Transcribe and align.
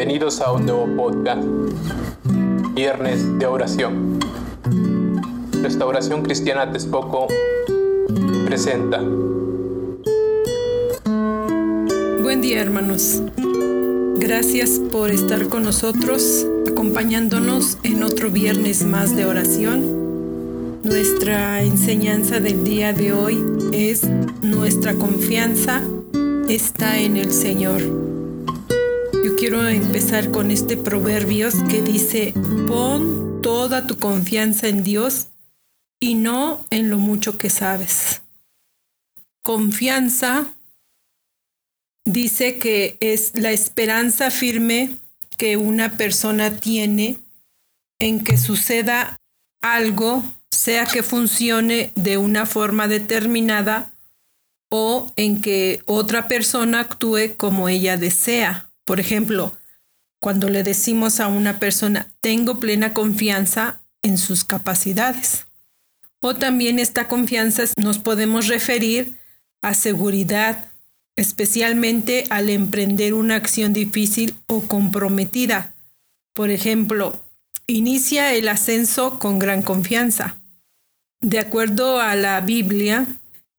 Bienvenidos 0.00 0.40
a 0.40 0.50
un 0.52 0.64
nuevo 0.64 0.86
podcast, 0.96 1.42
Viernes 2.72 3.38
de 3.38 3.44
Oración. 3.44 4.18
Restauración 5.62 6.22
Cristiana 6.22 6.72
Texpoco 6.72 7.26
presenta. 8.46 9.02
Buen 12.22 12.40
día 12.40 12.62
hermanos. 12.62 13.20
Gracias 14.16 14.80
por 14.90 15.10
estar 15.10 15.48
con 15.50 15.64
nosotros, 15.64 16.46
acompañándonos 16.66 17.76
en 17.82 18.02
otro 18.02 18.30
viernes 18.30 18.86
más 18.86 19.14
de 19.14 19.26
oración. 19.26 20.80
Nuestra 20.82 21.62
enseñanza 21.62 22.40
del 22.40 22.64
día 22.64 22.94
de 22.94 23.12
hoy 23.12 23.44
es 23.72 24.08
nuestra 24.40 24.94
confianza 24.94 25.82
está 26.48 26.98
en 26.98 27.18
el 27.18 27.30
Señor. 27.32 28.19
Yo 29.22 29.36
quiero 29.36 29.68
empezar 29.68 30.30
con 30.30 30.50
este 30.50 30.78
proverbios 30.78 31.54
que 31.68 31.82
dice, 31.82 32.32
pon 32.66 33.42
toda 33.42 33.86
tu 33.86 33.98
confianza 33.98 34.68
en 34.68 34.82
Dios 34.82 35.28
y 36.00 36.14
no 36.14 36.64
en 36.70 36.88
lo 36.88 36.98
mucho 36.98 37.36
que 37.36 37.50
sabes. 37.50 38.22
Confianza 39.42 40.54
dice 42.06 42.58
que 42.58 42.96
es 43.00 43.32
la 43.34 43.52
esperanza 43.52 44.30
firme 44.30 44.96
que 45.36 45.58
una 45.58 45.98
persona 45.98 46.56
tiene 46.56 47.18
en 47.98 48.24
que 48.24 48.38
suceda 48.38 49.18
algo, 49.60 50.22
sea 50.50 50.86
que 50.86 51.02
funcione 51.02 51.92
de 51.94 52.16
una 52.16 52.46
forma 52.46 52.88
determinada 52.88 53.92
o 54.70 55.12
en 55.16 55.42
que 55.42 55.82
otra 55.84 56.26
persona 56.26 56.80
actúe 56.80 57.36
como 57.36 57.68
ella 57.68 57.98
desea. 57.98 58.69
Por 58.84 59.00
ejemplo, 59.00 59.56
cuando 60.20 60.50
le 60.50 60.62
decimos 60.62 61.20
a 61.20 61.28
una 61.28 61.58
persona, 61.58 62.06
tengo 62.20 62.60
plena 62.60 62.92
confianza 62.92 63.80
en 64.02 64.18
sus 64.18 64.44
capacidades. 64.44 65.46
O 66.20 66.34
también 66.34 66.78
esta 66.78 67.08
confianza 67.08 67.64
nos 67.76 67.98
podemos 67.98 68.46
referir 68.46 69.14
a 69.62 69.74
seguridad, 69.74 70.66
especialmente 71.16 72.24
al 72.30 72.50
emprender 72.50 73.14
una 73.14 73.36
acción 73.36 73.72
difícil 73.72 74.34
o 74.46 74.60
comprometida. 74.62 75.74
Por 76.34 76.50
ejemplo, 76.50 77.22
inicia 77.66 78.34
el 78.34 78.48
ascenso 78.48 79.18
con 79.18 79.38
gran 79.38 79.62
confianza. 79.62 80.36
De 81.20 81.38
acuerdo 81.38 82.00
a 82.00 82.14
la 82.14 82.40
Biblia, 82.40 83.06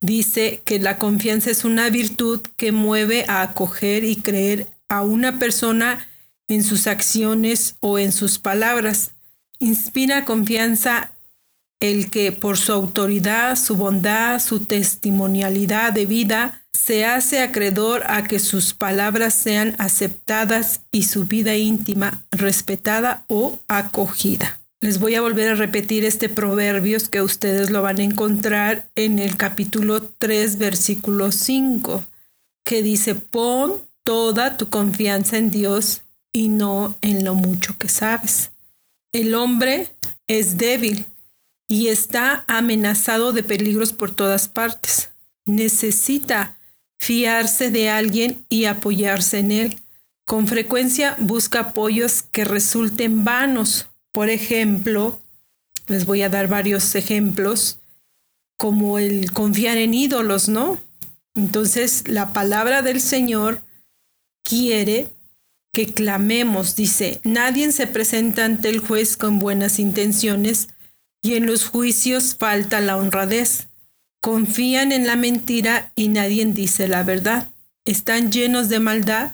dice 0.00 0.62
que 0.64 0.78
la 0.78 0.98
confianza 0.98 1.50
es 1.50 1.64
una 1.64 1.90
virtud 1.90 2.40
que 2.56 2.72
mueve 2.72 3.24
a 3.28 3.42
acoger 3.42 4.04
y 4.04 4.16
creer 4.16 4.68
a 4.92 5.00
una 5.00 5.38
persona 5.38 6.06
en 6.48 6.62
sus 6.62 6.86
acciones 6.86 7.76
o 7.80 7.98
en 7.98 8.12
sus 8.12 8.38
palabras. 8.38 9.12
Inspira 9.58 10.26
confianza 10.26 11.12
el 11.80 12.10
que 12.10 12.30
por 12.30 12.58
su 12.58 12.72
autoridad, 12.72 13.56
su 13.56 13.76
bondad, 13.76 14.38
su 14.38 14.66
testimonialidad 14.66 15.94
de 15.94 16.04
vida, 16.04 16.62
se 16.74 17.06
hace 17.06 17.40
acreedor 17.40 18.02
a 18.06 18.24
que 18.24 18.38
sus 18.38 18.74
palabras 18.74 19.32
sean 19.32 19.76
aceptadas 19.78 20.82
y 20.92 21.04
su 21.04 21.24
vida 21.24 21.56
íntima 21.56 22.22
respetada 22.30 23.24
o 23.28 23.60
acogida. 23.68 24.60
Les 24.82 24.98
voy 24.98 25.14
a 25.14 25.22
volver 25.22 25.52
a 25.52 25.54
repetir 25.54 26.04
este 26.04 26.28
proverbios 26.28 27.08
que 27.08 27.22
ustedes 27.22 27.70
lo 27.70 27.80
van 27.80 27.98
a 27.98 28.04
encontrar 28.04 28.90
en 28.94 29.18
el 29.18 29.38
capítulo 29.38 30.02
3, 30.02 30.58
versículo 30.58 31.32
5, 31.32 32.04
que 32.62 32.82
dice, 32.82 33.14
pon 33.14 33.90
toda 34.04 34.56
tu 34.56 34.68
confianza 34.68 35.38
en 35.38 35.50
Dios 35.50 36.02
y 36.32 36.48
no 36.48 36.96
en 37.02 37.24
lo 37.24 37.34
mucho 37.34 37.76
que 37.78 37.88
sabes. 37.88 38.52
El 39.12 39.34
hombre 39.34 39.88
es 40.26 40.56
débil 40.56 41.06
y 41.68 41.88
está 41.88 42.44
amenazado 42.46 43.32
de 43.32 43.42
peligros 43.42 43.92
por 43.92 44.10
todas 44.10 44.48
partes. 44.48 45.10
Necesita 45.44 46.56
fiarse 46.98 47.70
de 47.70 47.90
alguien 47.90 48.44
y 48.48 48.64
apoyarse 48.64 49.38
en 49.38 49.52
él. 49.52 49.80
Con 50.24 50.46
frecuencia 50.46 51.16
busca 51.18 51.60
apoyos 51.60 52.22
que 52.22 52.44
resulten 52.44 53.24
vanos 53.24 53.88
por 54.12 54.28
ejemplo, 54.28 55.18
les 55.88 56.04
voy 56.04 56.22
a 56.22 56.28
dar 56.28 56.46
varios 56.46 56.94
ejemplos, 56.94 57.78
como 58.58 58.98
el 58.98 59.32
confiar 59.32 59.78
en 59.78 59.94
ídolos, 59.94 60.50
¿no? 60.50 60.78
Entonces, 61.34 62.06
la 62.06 62.32
palabra 62.34 62.82
del 62.82 63.00
Señor 63.00 63.62
quiere 64.42 65.08
que 65.72 65.86
clamemos, 65.86 66.76
dice, 66.76 67.20
nadie 67.24 67.72
se 67.72 67.86
presenta 67.86 68.44
ante 68.44 68.68
el 68.68 68.80
juez 68.80 69.16
con 69.16 69.38
buenas 69.38 69.78
intenciones 69.78 70.68
y 71.22 71.34
en 71.34 71.46
los 71.46 71.66
juicios 71.66 72.34
falta 72.34 72.80
la 72.80 72.96
honradez. 72.96 73.68
Confían 74.20 74.92
en 74.92 75.06
la 75.06 75.16
mentira 75.16 75.90
y 75.94 76.08
nadie 76.08 76.44
dice 76.46 76.88
la 76.88 77.02
verdad. 77.04 77.48
Están 77.84 78.30
llenos 78.30 78.68
de 78.68 78.80
maldad 78.80 79.32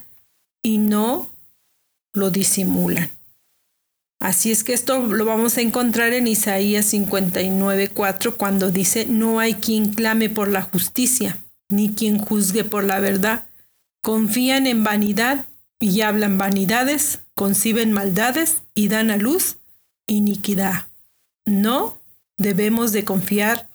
y 0.62 0.78
no 0.78 1.28
lo 2.14 2.30
disimulan. 2.30 3.10
Así 4.20 4.50
es 4.50 4.64
que 4.64 4.72
esto 4.72 5.00
lo 5.00 5.24
vamos 5.24 5.56
a 5.56 5.60
encontrar 5.60 6.12
en 6.12 6.26
Isaías 6.26 6.92
59:4 6.92 8.36
cuando 8.36 8.70
dice, 8.70 9.06
no 9.06 9.38
hay 9.38 9.54
quien 9.54 9.92
clame 9.92 10.28
por 10.28 10.48
la 10.48 10.62
justicia, 10.62 11.38
ni 11.68 11.94
quien 11.94 12.18
juzgue 12.18 12.64
por 12.64 12.84
la 12.84 12.98
verdad. 12.98 13.47
Confían 14.08 14.66
en 14.66 14.84
vanidad 14.84 15.44
y 15.78 16.00
hablan 16.00 16.38
vanidades, 16.38 17.20
conciben 17.34 17.92
maldades 17.92 18.62
y 18.74 18.88
dan 18.88 19.10
a 19.10 19.18
luz 19.18 19.58
iniquidad. 20.06 20.88
No 21.44 21.98
debemos 22.38 22.92
de 22.92 23.04
confiar 23.04 23.68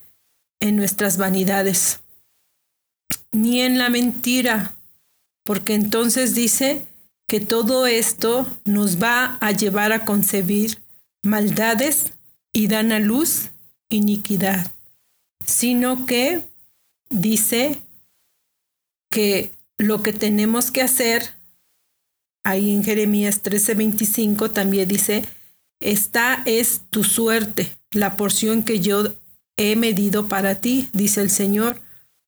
en 0.60 0.76
nuestras 0.76 1.18
vanidades, 1.18 2.00
ni 3.32 3.62
en 3.62 3.78
la 3.78 3.92
mentira, 3.92 4.76
porque 5.44 5.76
entonces 5.76 6.34
dice, 6.34 6.88
que 7.28 7.40
todo 7.40 7.86
esto 7.86 8.48
nos 8.66 9.00
va 9.00 9.38
a 9.40 9.52
llevar 9.52 9.92
a 9.92 10.04
concebir 10.04 10.82
maldades 11.22 12.14
y 12.52 12.66
dan 12.66 12.92
a 12.92 12.98
luz 12.98 13.52
iniquidad, 13.88 14.72
sino 15.46 16.08
que 16.08 16.42
dice 17.12 17.80
que 19.12 19.52
lo 19.88 20.02
que 20.02 20.14
tenemos 20.14 20.72
que 20.72 20.82
hacer, 20.82 21.32
ahí 22.44 22.72
en 22.72 22.84
Jeremías 22.84 23.42
13:25 23.42 24.52
también 24.52 24.88
dice, 24.88 25.24
esta 25.80 26.42
es 26.46 26.82
tu 26.90 27.04
suerte, 27.04 27.76
la 27.92 28.16
porción 28.18 28.64
que 28.64 28.80
yo 28.80 29.16
he 29.58 29.76
medido 29.76 30.28
para 30.28 30.56
ti, 30.56 30.90
dice 30.94 31.22
el 31.22 31.30
Señor, 31.30 31.82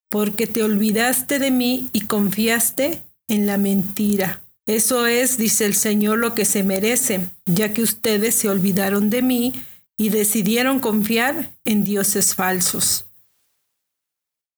porque 0.08 0.46
te 0.46 0.62
olvidaste 0.62 1.38
de 1.38 1.50
mí 1.50 1.88
y 1.92 2.02
confiaste 2.02 3.02
en 3.28 3.46
la 3.46 3.58
mentira. 3.58 4.42
Eso 4.66 5.06
es, 5.06 5.38
dice 5.38 5.64
el 5.64 5.74
Señor, 5.74 6.18
lo 6.18 6.34
que 6.34 6.44
se 6.44 6.64
merece, 6.64 7.20
ya 7.46 7.72
que 7.72 7.82
ustedes 7.82 8.34
se 8.34 8.48
olvidaron 8.48 9.10
de 9.10 9.22
mí 9.22 9.52
y 9.96 10.10
decidieron 10.10 10.80
confiar 10.80 11.52
en 11.64 11.84
dioses 11.84 12.34
falsos. 12.34 13.06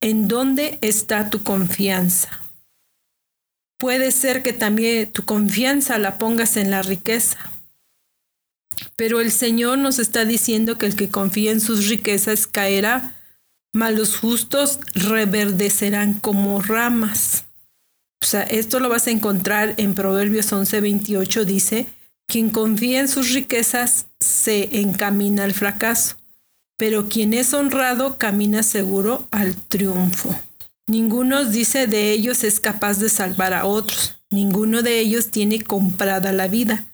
¿En 0.00 0.28
dónde 0.28 0.78
está 0.80 1.28
tu 1.28 1.42
confianza? 1.42 2.47
Puede 3.78 4.10
ser 4.10 4.42
que 4.42 4.52
también 4.52 5.10
tu 5.12 5.24
confianza 5.24 5.98
la 5.98 6.18
pongas 6.18 6.56
en 6.56 6.70
la 6.70 6.82
riqueza. 6.82 7.38
Pero 8.96 9.20
el 9.20 9.30
Señor 9.30 9.78
nos 9.78 10.00
está 10.00 10.24
diciendo 10.24 10.78
que 10.78 10.86
el 10.86 10.96
que 10.96 11.08
confía 11.08 11.52
en 11.52 11.60
sus 11.60 11.88
riquezas 11.88 12.48
caerá, 12.48 13.14
mas 13.72 13.94
los 13.94 14.16
justos 14.16 14.80
reverdecerán 14.94 16.14
como 16.14 16.60
ramas. 16.60 17.44
O 18.20 18.26
sea, 18.26 18.42
esto 18.42 18.80
lo 18.80 18.88
vas 18.88 19.06
a 19.06 19.12
encontrar 19.12 19.74
en 19.76 19.94
Proverbios 19.94 20.52
11:28, 20.52 21.44
dice, 21.44 21.86
quien 22.26 22.50
confía 22.50 23.00
en 23.00 23.08
sus 23.08 23.32
riquezas 23.32 24.06
se 24.18 24.80
encamina 24.80 25.44
al 25.44 25.54
fracaso, 25.54 26.16
pero 26.76 27.08
quien 27.08 27.32
es 27.32 27.54
honrado 27.54 28.18
camina 28.18 28.64
seguro 28.64 29.28
al 29.30 29.54
triunfo. 29.54 30.34
Ninguno 30.88 31.44
dice 31.44 31.86
de 31.86 32.12
ellos 32.12 32.44
es 32.44 32.60
capaz 32.60 32.98
de 32.98 33.10
salvar 33.10 33.52
a 33.52 33.66
otros, 33.66 34.16
ninguno 34.30 34.82
de 34.82 34.98
ellos 35.00 35.30
tiene 35.30 35.60
comprada 35.60 36.32
la 36.32 36.48
vida. 36.48 36.86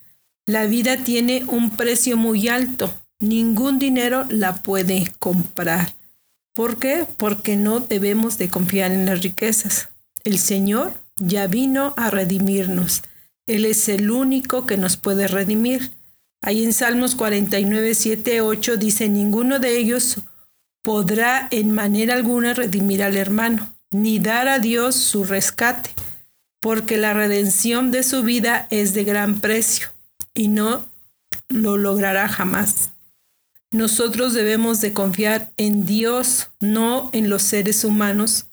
La 0.46 0.67
vida 0.67 0.96
tiene 0.96 1.44
un 1.46 1.70
precio 1.70 2.17
muy 2.17 2.49
alto, 2.49 2.93
ningún 3.20 3.79
dinero 3.79 4.26
la 4.29 4.56
puede 4.56 5.12
comprar. 5.20 5.94
¿Por 6.55 6.81
qué? 6.81 7.06
Porque 7.17 7.56
no 7.56 7.79
debemos 7.79 8.37
de 8.37 8.49
confiar 8.49 8.91
en 8.91 9.06
las 9.06 9.23
riquezas. 9.23 9.91
El 10.25 10.41
Señor 10.41 10.94
ya 11.17 11.46
vino 11.46 11.94
a 11.96 12.11
redimirnos. 12.11 13.02
Él 13.46 13.64
es 13.64 13.88
el 13.88 14.11
único 14.11 14.67
que 14.67 14.76
nos 14.76 14.96
puede 14.96 15.29
redimir. 15.29 15.93
Ahí 16.43 16.64
en 16.64 16.73
Salmos 16.73 17.14
49, 17.14 17.94
7, 17.94 18.41
8 18.41 18.76
dice, 18.76 19.08
ninguno 19.08 19.61
de 19.61 19.79
ellos 19.79 20.19
podrá 20.82 21.46
en 21.52 21.70
manera 21.70 22.14
alguna 22.14 22.55
redimir 22.55 23.02
al 23.02 23.17
hermano, 23.17 23.74
ni 23.94 24.19
dar 24.19 24.49
a 24.49 24.58
Dios 24.58 24.96
su 24.96 25.25
rescate. 25.25 25.91
porque 26.61 26.96
la 26.96 27.12
redención 27.12 27.91
de 27.91 28.02
su 28.02 28.23
vida 28.23 28.67
es 28.70 28.94
de 28.94 29.05
gran 29.05 29.43
precio 29.43 29.88
y 30.32 30.49
no 30.49 30.87
lo 31.50 31.76
logrará 31.76 32.26
jamás. 32.26 32.88
Nosotros 33.70 34.32
debemos 34.32 34.81
de 34.81 34.94
confiar 34.94 35.52
en 35.58 35.85
Dios, 35.85 36.49
no 36.61 37.11
en 37.12 37.29
los 37.29 37.43
seres 37.43 37.85
humanos, 37.85 38.46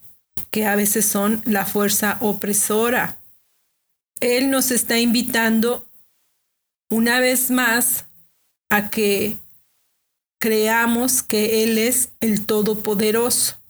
que 0.49 0.65
a 0.65 0.75
veces 0.75 1.05
son 1.05 1.41
la 1.45 1.65
fuerza 1.65 2.17
opresora. 2.19 3.17
Él 4.19 4.49
nos 4.49 4.71
está 4.71 4.99
invitando 4.99 5.88
una 6.89 7.21
vez 7.21 7.49
más 7.49 8.07
a 8.67 8.89
que 8.89 9.38
creamos 10.38 11.23
que 11.23 11.63
Él 11.63 11.77
es 11.77 12.09
el 12.19 12.45
Todopoderoso. 12.45 13.61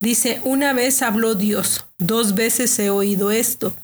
Dice, 0.00 0.40
una 0.44 0.72
vez 0.72 1.02
habló 1.02 1.34
Dios, 1.34 1.86
dos 1.98 2.34
veces 2.34 2.78
he 2.78 2.90
oído 2.90 3.30
esto, 3.32 3.74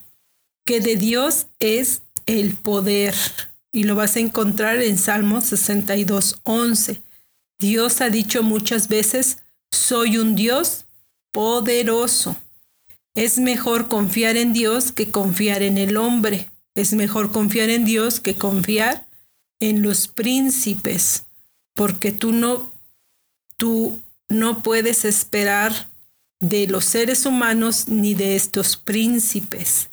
que 0.64 0.80
de 0.80 0.96
Dios 0.96 1.48
es 1.58 2.02
el 2.26 2.54
poder. 2.54 3.14
Y 3.72 3.84
lo 3.84 3.96
vas 3.96 4.14
a 4.16 4.20
encontrar 4.20 4.80
en 4.80 4.96
Salmo 4.96 5.40
62, 5.40 6.40
11. 6.44 7.02
Dios 7.58 8.00
ha 8.00 8.10
dicho 8.10 8.44
muchas 8.44 8.86
veces, 8.86 9.38
soy 9.72 10.18
un 10.18 10.36
Dios 10.36 10.84
poderoso. 11.32 12.36
Es 13.14 13.38
mejor 13.38 13.88
confiar 13.88 14.36
en 14.36 14.52
Dios 14.52 14.92
que 14.92 15.10
confiar 15.10 15.62
en 15.62 15.78
el 15.78 15.96
hombre. 15.96 16.50
Es 16.76 16.92
mejor 16.92 17.32
confiar 17.32 17.70
en 17.70 17.84
Dios 17.84 18.20
que 18.20 18.36
confiar 18.36 19.08
en 19.58 19.82
los 19.82 20.08
príncipes, 20.08 21.24
porque 21.74 22.12
tú 22.12 22.32
no, 22.32 22.72
tú 23.56 24.00
no 24.28 24.62
puedes 24.62 25.04
esperar 25.04 25.88
de 26.48 26.66
los 26.66 26.84
seres 26.84 27.26
humanos 27.26 27.88
ni 27.88 28.14
de 28.14 28.36
estos 28.36 28.76
príncipes. 28.76 29.88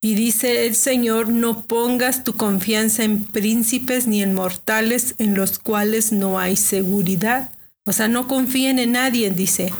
Y 0.00 0.16
dice 0.16 0.66
el 0.66 0.74
Señor, 0.74 1.28
no 1.28 1.62
pongas 1.62 2.24
tu 2.24 2.34
confianza 2.34 3.04
en 3.04 3.24
príncipes 3.24 4.06
ni 4.06 4.22
en 4.22 4.34
mortales 4.34 5.14
en 5.18 5.34
los 5.34 5.58
cuales 5.58 6.12
no 6.12 6.38
hay 6.38 6.56
seguridad. 6.56 7.50
O 7.84 7.92
sea, 7.92 8.08
no 8.08 8.26
confíen 8.26 8.78
en 8.78 8.92
nadie, 8.92 9.30
dice, 9.30 9.72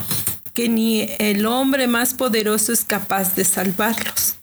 que 0.55 0.69
ni 0.69 1.09
el 1.19 1.45
hombre 1.47 1.89
más 1.89 2.15
poderoso 2.15 2.73
es 2.73 2.85
capaz 2.85 3.35
de 3.35 3.45
salvarlos. 3.45 4.37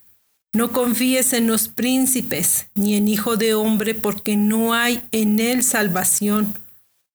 No 0.54 0.72
confíes 0.72 1.32
en 1.32 1.48
los 1.48 1.70
príncipes 1.70 2.68
ni 2.76 2.96
en 2.96 3.08
hijo 3.08 3.38
de 3.38 3.54
hombre 3.54 3.96
porque 3.96 4.36
no 4.36 4.74
hay 4.74 5.02
en 5.12 5.40
él 5.40 5.64
salvación, 5.64 6.54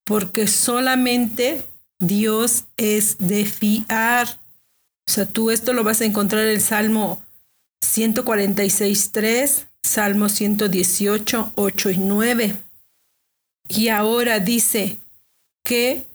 porque 0.05 0.49
solamente 0.49 1.67
Dios 1.99 2.65
es 2.77 3.17
de 3.19 3.45
fiar. 3.45 4.41
O 5.09 5.13
sea, 5.13 5.27
tú 5.27 5.51
esto 5.51 5.73
lo 5.73 5.85
vas 5.85 6.01
a 6.01 6.05
encontrar 6.05 6.45
en 6.45 6.51
el 6.51 6.61
Salmo 6.61 7.23
146, 7.81 9.11
3, 9.13 9.67
Salmo 9.83 10.29
118, 10.29 11.53
8 11.55 11.91
y 11.91 11.99
9. 11.99 12.57
Y 13.69 13.89
ahora 13.89 14.41
dice 14.41 14.99
que 15.65 16.07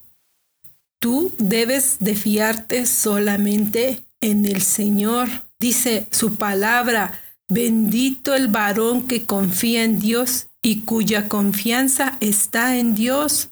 tú 0.99 1.33
debes 1.38 1.97
de 1.99 2.15
fiarte 2.15 2.85
solamente 2.85 4.03
en 4.19 4.45
el 4.45 4.61
Señor. 4.61 5.29
Dice 5.59 6.07
su 6.11 6.35
palabra, 6.35 7.19
bendito 7.47 8.35
el 8.35 8.47
varón 8.47 9.07
que 9.07 9.25
confía 9.25 9.83
en 9.83 9.99
Dios 9.99 10.47
y 10.61 10.81
cuya 10.81 11.27
confianza 11.27 12.17
está 12.19 12.77
en 12.77 12.93
Dios. 12.93 13.49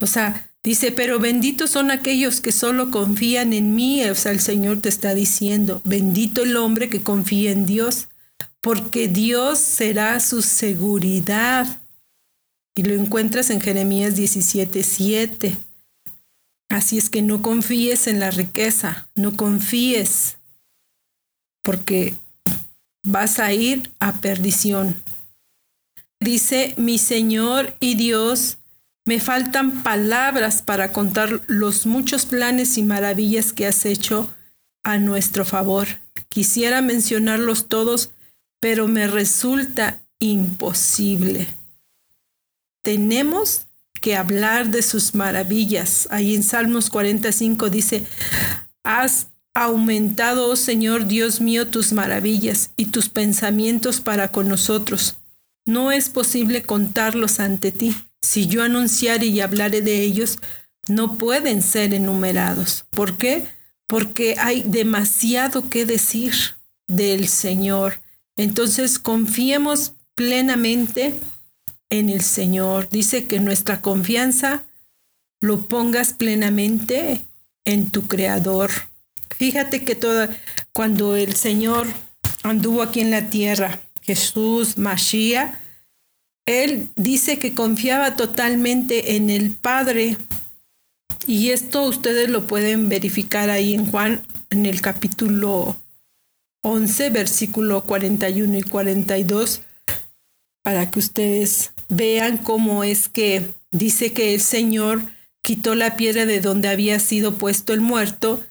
O 0.00 0.06
sea, 0.06 0.47
Dice, 0.68 0.92
pero 0.92 1.18
benditos 1.18 1.70
son 1.70 1.90
aquellos 1.90 2.42
que 2.42 2.52
solo 2.52 2.90
confían 2.90 3.54
en 3.54 3.74
mí. 3.74 4.04
O 4.04 4.14
sea, 4.14 4.32
el 4.32 4.40
Señor 4.40 4.82
te 4.82 4.90
está 4.90 5.14
diciendo, 5.14 5.80
bendito 5.86 6.42
el 6.42 6.58
hombre 6.58 6.90
que 6.90 7.02
confía 7.02 7.52
en 7.52 7.64
Dios, 7.64 8.08
porque 8.60 9.08
Dios 9.08 9.60
será 9.60 10.20
su 10.20 10.42
seguridad. 10.42 11.80
Y 12.74 12.82
lo 12.82 12.92
encuentras 12.92 13.48
en 13.48 13.62
Jeremías 13.62 14.14
17, 14.14 14.82
7. 14.82 15.56
Así 16.68 16.98
es 16.98 17.08
que 17.08 17.22
no 17.22 17.40
confíes 17.40 18.06
en 18.06 18.20
la 18.20 18.30
riqueza, 18.30 19.08
no 19.14 19.38
confíes, 19.38 20.36
porque 21.62 22.14
vas 23.02 23.38
a 23.38 23.54
ir 23.54 23.90
a 24.00 24.20
perdición. 24.20 25.02
Dice, 26.20 26.74
mi 26.76 26.98
Señor 26.98 27.74
y 27.80 27.94
Dios 27.94 28.58
me 29.08 29.20
faltan 29.20 29.82
palabras 29.82 30.60
para 30.60 30.92
contar 30.92 31.40
los 31.46 31.86
muchos 31.86 32.26
planes 32.26 32.76
y 32.76 32.82
maravillas 32.82 33.54
que 33.54 33.66
has 33.66 33.86
hecho 33.86 34.30
a 34.82 34.98
nuestro 34.98 35.46
favor. 35.46 35.88
Quisiera 36.28 36.82
mencionarlos 36.82 37.70
todos, 37.70 38.10
pero 38.60 38.86
me 38.86 39.06
resulta 39.06 40.02
imposible. 40.18 41.48
Tenemos 42.82 43.62
que 44.02 44.14
hablar 44.14 44.68
de 44.68 44.82
sus 44.82 45.14
maravillas. 45.14 46.06
Ahí 46.10 46.34
en 46.34 46.42
Salmos 46.42 46.90
45 46.90 47.70
dice, 47.70 48.04
has 48.84 49.28
aumentado, 49.54 50.50
oh 50.50 50.56
Señor 50.56 51.06
Dios 51.06 51.40
mío, 51.40 51.68
tus 51.68 51.94
maravillas 51.94 52.72
y 52.76 52.84
tus 52.84 53.08
pensamientos 53.08 54.02
para 54.02 54.28
con 54.28 54.48
nosotros. 54.48 55.16
No 55.64 55.92
es 55.92 56.10
posible 56.10 56.62
contarlos 56.62 57.40
ante 57.40 57.72
ti. 57.72 57.96
Si 58.22 58.46
yo 58.46 58.62
anunciare 58.62 59.26
y 59.26 59.40
hablaré 59.40 59.80
de 59.82 60.02
ellos, 60.02 60.38
no 60.88 61.18
pueden 61.18 61.62
ser 61.62 61.94
enumerados. 61.94 62.86
¿Por 62.90 63.16
qué? 63.16 63.46
Porque 63.86 64.36
hay 64.38 64.62
demasiado 64.62 65.70
que 65.70 65.86
decir 65.86 66.34
del 66.86 67.28
Señor. 67.28 68.00
Entonces 68.36 68.98
confiemos 68.98 69.94
plenamente 70.14 71.20
en 71.90 72.08
el 72.08 72.22
Señor. 72.22 72.88
Dice 72.88 73.26
que 73.26 73.40
nuestra 73.40 73.80
confianza 73.82 74.64
lo 75.40 75.62
pongas 75.62 76.12
plenamente 76.12 77.24
en 77.64 77.90
tu 77.90 78.08
Creador. 78.08 78.70
Fíjate 79.36 79.84
que 79.84 79.94
toda, 79.94 80.30
cuando 80.72 81.16
el 81.16 81.34
Señor 81.34 81.86
anduvo 82.42 82.82
aquí 82.82 83.00
en 83.00 83.10
la 83.10 83.30
tierra, 83.30 83.80
Jesús, 84.00 84.78
Mashiach, 84.78 85.54
él 86.48 86.88
dice 86.96 87.38
que 87.38 87.52
confiaba 87.52 88.16
totalmente 88.16 89.16
en 89.16 89.28
el 89.28 89.50
Padre. 89.50 90.16
Y 91.26 91.50
esto 91.50 91.82
ustedes 91.82 92.30
lo 92.30 92.46
pueden 92.46 92.88
verificar 92.88 93.50
ahí 93.50 93.74
en 93.74 93.84
Juan, 93.84 94.26
en 94.48 94.64
el 94.64 94.80
capítulo 94.80 95.76
11, 96.62 97.10
versículo 97.10 97.84
41 97.84 98.56
y 98.56 98.62
42, 98.62 99.60
para 100.62 100.90
que 100.90 100.98
ustedes 100.98 101.72
vean 101.90 102.38
cómo 102.38 102.82
es 102.82 103.10
que 103.10 103.52
dice 103.70 104.14
que 104.14 104.32
el 104.32 104.40
Señor 104.40 105.02
quitó 105.42 105.74
la 105.74 105.96
piedra 105.96 106.24
de 106.24 106.40
donde 106.40 106.68
había 106.68 106.98
sido 106.98 107.34
puesto 107.34 107.74
el 107.74 107.82
muerto. 107.82 108.42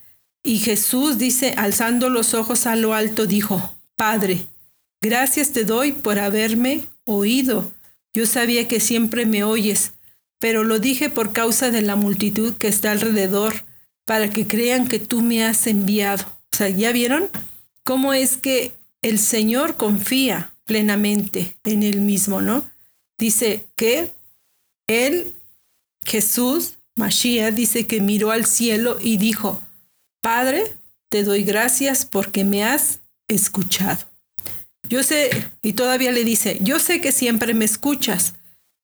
Y 0.43 0.59
Jesús 0.59 1.17
dice, 1.17 1.55
alzando 1.57 2.09
los 2.09 2.35
ojos 2.35 2.67
a 2.67 2.75
lo 2.75 2.93
alto, 2.93 3.25
dijo, 3.25 3.75
Padre, 3.95 4.45
gracias 5.01 5.51
te 5.51 5.63
doy 5.63 5.93
por 5.93 6.19
haberme 6.19 6.85
oído 7.05 7.75
yo 8.17 8.25
sabía 8.25 8.67
que 8.67 8.79
siempre 8.79 9.27
me 9.27 9.43
oyes, 9.43 9.93
pero 10.39 10.63
lo 10.63 10.79
dije 10.79 11.07
por 11.11 11.33
causa 11.33 11.69
de 11.69 11.83
la 11.83 11.95
multitud 11.95 12.55
que 12.55 12.67
está 12.67 12.89
alrededor, 12.89 13.63
para 14.05 14.31
que 14.31 14.47
crean 14.47 14.87
que 14.87 14.97
tú 14.97 15.21
me 15.21 15.45
has 15.45 15.67
enviado. 15.67 16.25
O 16.51 16.57
sea, 16.57 16.67
¿ya 16.67 16.91
vieron 16.91 17.29
cómo 17.83 18.13
es 18.13 18.35
que 18.35 18.73
el 19.03 19.19
Señor 19.19 19.77
confía 19.77 20.51
plenamente 20.65 21.55
en 21.63 21.83
él 21.83 22.01
mismo, 22.01 22.41
¿no? 22.41 22.65
Dice 23.19 23.67
que 23.75 24.15
él, 24.87 25.31
Jesús, 26.03 26.79
Mashiach, 26.95 27.53
dice 27.53 27.85
que 27.85 28.01
miró 28.01 28.31
al 28.31 28.47
cielo 28.47 28.97
y 28.99 29.17
dijo, 29.17 29.61
Padre, 30.21 30.75
te 31.09 31.23
doy 31.23 31.43
gracias 31.43 32.03
porque 32.03 32.43
me 32.43 32.63
has 32.63 33.01
escuchado. 33.27 34.07
Yo 34.89 35.03
sé, 35.03 35.51
y 35.61 35.73
todavía 35.73 36.11
le 36.11 36.23
dice, 36.23 36.57
yo 36.61 36.79
sé 36.79 37.01
que 37.01 37.11
siempre 37.11 37.53
me 37.53 37.65
escuchas, 37.65 38.35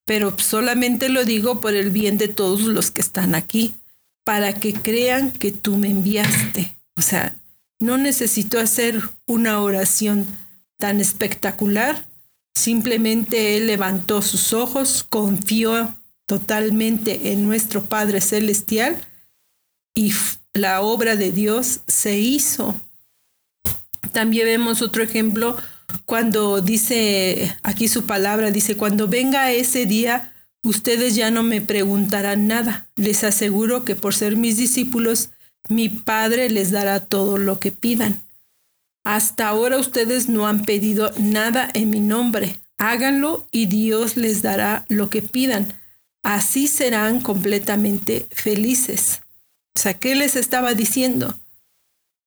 pero 0.05 0.37
solamente 0.37 1.09
lo 1.09 1.23
digo 1.23 1.61
por 1.61 1.73
el 1.73 1.91
bien 1.91 2.17
de 2.17 2.27
todos 2.27 2.61
los 2.61 2.91
que 2.91 3.01
están 3.01 3.35
aquí, 3.35 3.75
para 4.23 4.53
que 4.53 4.73
crean 4.73 5.31
que 5.31 5.51
tú 5.51 5.77
me 5.77 5.89
enviaste. 5.89 6.75
O 6.97 7.01
sea, 7.01 7.35
no 7.79 7.97
necesito 7.97 8.59
hacer 8.59 9.01
una 9.25 9.59
oración 9.61 10.25
tan 10.77 10.99
espectacular, 10.99 12.05
simplemente 12.53 13.57
él 13.57 13.67
levantó 13.67 14.21
sus 14.21 14.53
ojos, 14.53 15.05
confió 15.09 15.95
totalmente 16.25 17.31
en 17.31 17.45
nuestro 17.45 17.83
Padre 17.83 18.21
Celestial 18.21 18.97
y 19.93 20.13
la 20.53 20.81
obra 20.81 21.15
de 21.15 21.31
Dios 21.31 21.81
se 21.87 22.19
hizo. 22.19 22.79
También 24.11 24.45
vemos 24.45 24.81
otro 24.81 25.03
ejemplo 25.03 25.57
cuando 26.05 26.61
dice 26.61 27.55
aquí 27.63 27.87
su 27.87 28.05
palabra, 28.05 28.51
dice, 28.51 28.75
cuando 28.77 29.07
venga 29.07 29.51
ese 29.51 29.85
día, 29.85 30.33
ustedes 30.63 31.15
ya 31.15 31.31
no 31.31 31.43
me 31.43 31.61
preguntarán 31.61 32.47
nada. 32.47 32.89
Les 32.95 33.23
aseguro 33.23 33.83
que 33.85 33.95
por 33.95 34.13
ser 34.13 34.35
mis 34.35 34.57
discípulos, 34.57 35.29
mi 35.69 35.89
Padre 35.89 36.49
les 36.49 36.71
dará 36.71 36.99
todo 36.99 37.37
lo 37.37 37.59
que 37.59 37.71
pidan. 37.71 38.21
hasta 39.05 39.49
ahora 39.49 39.77
ustedes 39.77 40.29
no 40.29 40.47
han 40.47 40.63
pedido 40.63 41.11
nada 41.19 41.69
en 41.73 41.89
mi 41.89 41.99
nombre. 41.99 42.59
Háganlo 42.77 43.47
y 43.51 43.65
Dios 43.65 44.15
les 44.17 44.41
dará 44.41 44.85
lo 44.87 45.09
que 45.09 45.21
pidan. 45.21 45.73
Así 46.23 46.67
serán 46.67 47.19
completamente 47.19 48.27
felices. 48.31 49.21
O 49.75 49.79
sea, 49.79 49.93
¿qué 49.95 50.15
les 50.15 50.35
estaba 50.37 50.73
diciendo? 50.73 51.37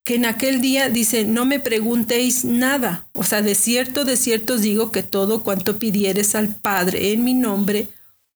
Que 0.06 0.14
en 0.14 0.24
aquel 0.24 0.60
día 0.60 0.88
dice, 0.88 1.24
no 1.24 1.44
me 1.46 1.58
preguntéis 1.58 2.44
nada. 2.44 3.08
O 3.12 3.24
sea, 3.24 3.42
de 3.42 3.56
cierto, 3.56 4.04
de 4.04 4.16
cierto 4.16 4.54
os 4.54 4.62
digo 4.62 4.92
que 4.92 5.02
todo 5.02 5.42
cuanto 5.42 5.80
pidieres 5.80 6.36
al 6.36 6.54
Padre 6.54 7.10
en 7.10 7.24
mi 7.24 7.34
nombre, 7.34 7.88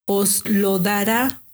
os 0.05 0.43
lo 0.49 0.81
dará. 0.81 1.45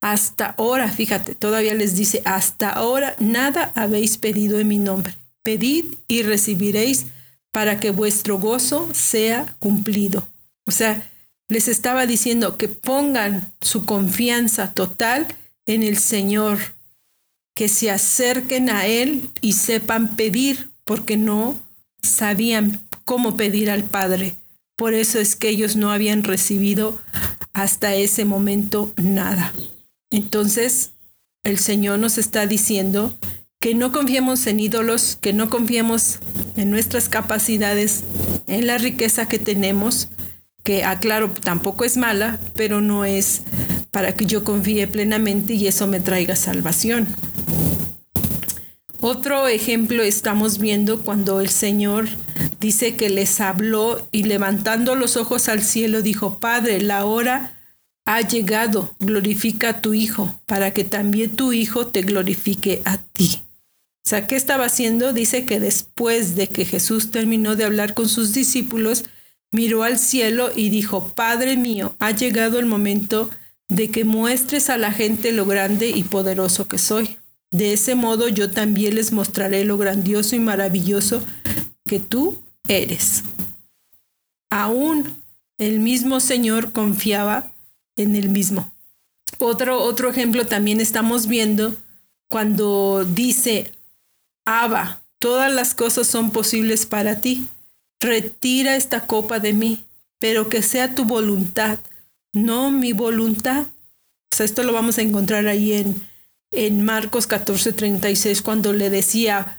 Hasta 0.00 0.54
ahora, 0.56 0.88
fíjate, 0.88 1.34
todavía 1.34 1.74
les 1.74 1.96
dice, 1.96 2.22
hasta 2.24 2.70
ahora 2.70 3.16
nada 3.18 3.72
habéis 3.74 4.16
pedido 4.16 4.60
en 4.60 4.68
mi 4.68 4.78
nombre. 4.78 5.16
Pedid 5.42 5.86
y 6.06 6.22
recibiréis 6.22 7.06
para 7.50 7.80
que 7.80 7.90
vuestro 7.90 8.38
gozo 8.38 8.88
sea 8.94 9.56
cumplido. 9.58 10.28
O 10.66 10.70
sea, 10.70 11.10
les 11.48 11.66
estaba 11.66 12.06
diciendo 12.06 12.56
que 12.58 12.68
pongan 12.68 13.52
su 13.60 13.84
confianza 13.84 14.72
total 14.72 15.26
en 15.66 15.82
el 15.82 15.98
Señor, 15.98 16.60
que 17.58 17.68
se 17.68 17.90
acerquen 17.90 18.70
a 18.70 18.86
Él 18.86 19.30
y 19.40 19.54
sepan 19.54 20.14
pedir, 20.14 20.70
porque 20.84 21.16
no 21.16 21.58
sabían 22.00 22.80
cómo 23.04 23.36
pedir 23.36 23.68
al 23.68 23.82
Padre. 23.82 24.36
Por 24.76 24.94
eso 24.94 25.18
es 25.18 25.34
que 25.34 25.48
ellos 25.48 25.74
no 25.74 25.90
habían 25.90 26.22
recibido 26.22 27.00
hasta 27.52 27.96
ese 27.96 28.24
momento 28.24 28.94
nada. 28.96 29.52
Entonces, 30.08 30.92
el 31.42 31.58
Señor 31.58 31.98
nos 31.98 32.16
está 32.16 32.46
diciendo 32.46 33.18
que 33.58 33.74
no 33.74 33.90
confiemos 33.90 34.46
en 34.46 34.60
ídolos, 34.60 35.18
que 35.20 35.32
no 35.32 35.50
confiemos 35.50 36.20
en 36.54 36.70
nuestras 36.70 37.08
capacidades, 37.08 38.04
en 38.46 38.68
la 38.68 38.78
riqueza 38.78 39.26
que 39.26 39.40
tenemos, 39.40 40.10
que 40.62 40.84
aclaro, 40.84 41.28
tampoco 41.30 41.84
es 41.84 41.96
mala, 41.96 42.38
pero 42.54 42.80
no 42.80 43.04
es 43.04 43.42
para 43.90 44.14
que 44.14 44.26
yo 44.26 44.44
confíe 44.44 44.86
plenamente 44.86 45.54
y 45.54 45.66
eso 45.66 45.88
me 45.88 45.98
traiga 45.98 46.36
salvación. 46.36 47.08
Otro 49.10 49.48
ejemplo 49.48 50.02
estamos 50.02 50.58
viendo 50.58 51.00
cuando 51.00 51.40
el 51.40 51.48
Señor 51.48 52.08
dice 52.60 52.94
que 52.94 53.08
les 53.08 53.40
habló 53.40 54.06
y 54.12 54.24
levantando 54.24 54.96
los 54.96 55.16
ojos 55.16 55.48
al 55.48 55.62
cielo 55.62 56.02
dijo, 56.02 56.40
Padre, 56.40 56.82
la 56.82 57.06
hora 57.06 57.54
ha 58.04 58.20
llegado, 58.20 58.94
glorifica 59.00 59.70
a 59.70 59.80
tu 59.80 59.94
Hijo, 59.94 60.38
para 60.44 60.74
que 60.74 60.84
también 60.84 61.36
tu 61.36 61.54
Hijo 61.54 61.86
te 61.86 62.02
glorifique 62.02 62.82
a 62.84 62.98
ti. 62.98 63.44
O 64.04 64.10
sea, 64.10 64.26
¿qué 64.26 64.36
estaba 64.36 64.66
haciendo? 64.66 65.14
Dice 65.14 65.46
que 65.46 65.58
después 65.58 66.36
de 66.36 66.48
que 66.48 66.66
Jesús 66.66 67.10
terminó 67.10 67.56
de 67.56 67.64
hablar 67.64 67.94
con 67.94 68.10
sus 68.10 68.34
discípulos, 68.34 69.04
miró 69.50 69.84
al 69.84 69.98
cielo 69.98 70.50
y 70.54 70.68
dijo, 70.68 71.14
Padre 71.14 71.56
mío, 71.56 71.96
ha 71.98 72.10
llegado 72.10 72.58
el 72.58 72.66
momento 72.66 73.30
de 73.70 73.90
que 73.90 74.04
muestres 74.04 74.68
a 74.68 74.76
la 74.76 74.92
gente 74.92 75.32
lo 75.32 75.46
grande 75.46 75.88
y 75.88 76.02
poderoso 76.02 76.68
que 76.68 76.76
soy. 76.76 77.16
De 77.50 77.72
ese 77.72 77.94
modo 77.94 78.28
yo 78.28 78.50
también 78.50 78.94
les 78.94 79.12
mostraré 79.12 79.64
lo 79.64 79.78
grandioso 79.78 80.36
y 80.36 80.40
maravilloso 80.40 81.22
que 81.84 81.98
tú 81.98 82.38
eres. 82.68 83.24
Aún 84.50 85.16
el 85.58 85.80
mismo 85.80 86.20
Señor 86.20 86.72
confiaba 86.72 87.52
en 87.96 88.16
el 88.16 88.28
mismo. 88.28 88.72
Otro, 89.38 89.82
otro 89.82 90.10
ejemplo 90.10 90.46
también 90.46 90.80
estamos 90.80 91.26
viendo 91.26 91.76
cuando 92.28 93.04
dice, 93.04 93.72
Abba, 94.44 95.02
todas 95.18 95.52
las 95.52 95.74
cosas 95.74 96.06
son 96.06 96.30
posibles 96.30 96.86
para 96.86 97.20
ti. 97.20 97.48
Retira 98.00 98.76
esta 98.76 99.06
copa 99.06 99.40
de 99.40 99.52
mí, 99.52 99.86
pero 100.18 100.48
que 100.48 100.62
sea 100.62 100.94
tu 100.94 101.04
voluntad, 101.04 101.78
no 102.32 102.70
mi 102.70 102.92
voluntad. 102.92 103.66
O 104.30 104.36
sea, 104.36 104.46
esto 104.46 104.62
lo 104.62 104.72
vamos 104.72 104.98
a 104.98 105.02
encontrar 105.02 105.46
ahí 105.46 105.72
en, 105.72 106.07
en 106.50 106.84
Marcos 106.84 107.28
14:36, 107.28 108.42
cuando 108.42 108.72
le 108.72 108.90
decía, 108.90 109.58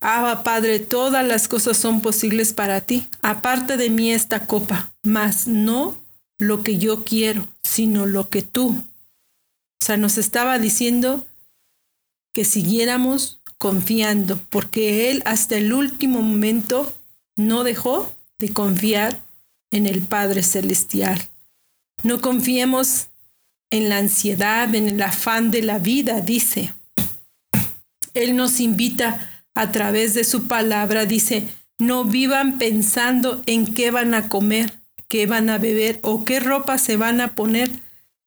Abba 0.00 0.42
Padre, 0.42 0.78
todas 0.80 1.26
las 1.26 1.48
cosas 1.48 1.76
son 1.76 2.00
posibles 2.00 2.52
para 2.52 2.80
ti. 2.80 3.06
Aparte 3.22 3.76
de 3.76 3.90
mí 3.90 4.12
esta 4.12 4.46
copa, 4.46 4.90
mas 5.02 5.46
no 5.46 5.96
lo 6.38 6.62
que 6.62 6.78
yo 6.78 7.04
quiero, 7.04 7.48
sino 7.62 8.06
lo 8.06 8.30
que 8.30 8.42
tú. 8.42 8.68
O 8.70 9.84
sea, 9.84 9.96
nos 9.96 10.18
estaba 10.18 10.58
diciendo 10.58 11.26
que 12.32 12.44
siguiéramos 12.44 13.40
confiando, 13.58 14.40
porque 14.50 15.10
Él 15.10 15.22
hasta 15.26 15.56
el 15.56 15.72
último 15.72 16.22
momento 16.22 16.94
no 17.36 17.64
dejó 17.64 18.14
de 18.38 18.52
confiar 18.52 19.20
en 19.70 19.86
el 19.86 20.00
Padre 20.00 20.42
Celestial. 20.42 21.28
No 22.02 22.20
confiemos 22.20 23.09
en 23.70 23.88
la 23.88 23.98
ansiedad, 23.98 24.74
en 24.74 24.88
el 24.88 25.02
afán 25.02 25.50
de 25.50 25.62
la 25.62 25.78
vida, 25.78 26.20
dice. 26.20 26.74
Él 28.14 28.36
nos 28.36 28.60
invita 28.60 29.44
a 29.54 29.72
través 29.72 30.14
de 30.14 30.24
su 30.24 30.46
palabra, 30.46 31.06
dice, 31.06 31.48
no 31.78 32.04
vivan 32.04 32.58
pensando 32.58 33.42
en 33.46 33.66
qué 33.66 33.90
van 33.90 34.14
a 34.14 34.28
comer, 34.28 34.74
qué 35.08 35.26
van 35.26 35.48
a 35.50 35.58
beber 35.58 35.98
o 36.02 36.24
qué 36.24 36.40
ropa 36.40 36.78
se 36.78 36.96
van 36.96 37.20
a 37.20 37.34
poner. 37.34 37.70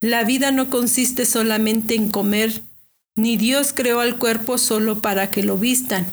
La 0.01 0.23
vida 0.23 0.51
no 0.51 0.69
consiste 0.69 1.25
solamente 1.25 1.95
en 1.95 2.09
comer, 2.09 2.61
ni 3.15 3.37
Dios 3.37 3.73
creó 3.73 3.99
al 3.99 4.17
cuerpo 4.17 4.57
solo 4.57 5.01
para 5.01 5.29
que 5.29 5.43
lo 5.43 5.57
vistan. 5.57 6.05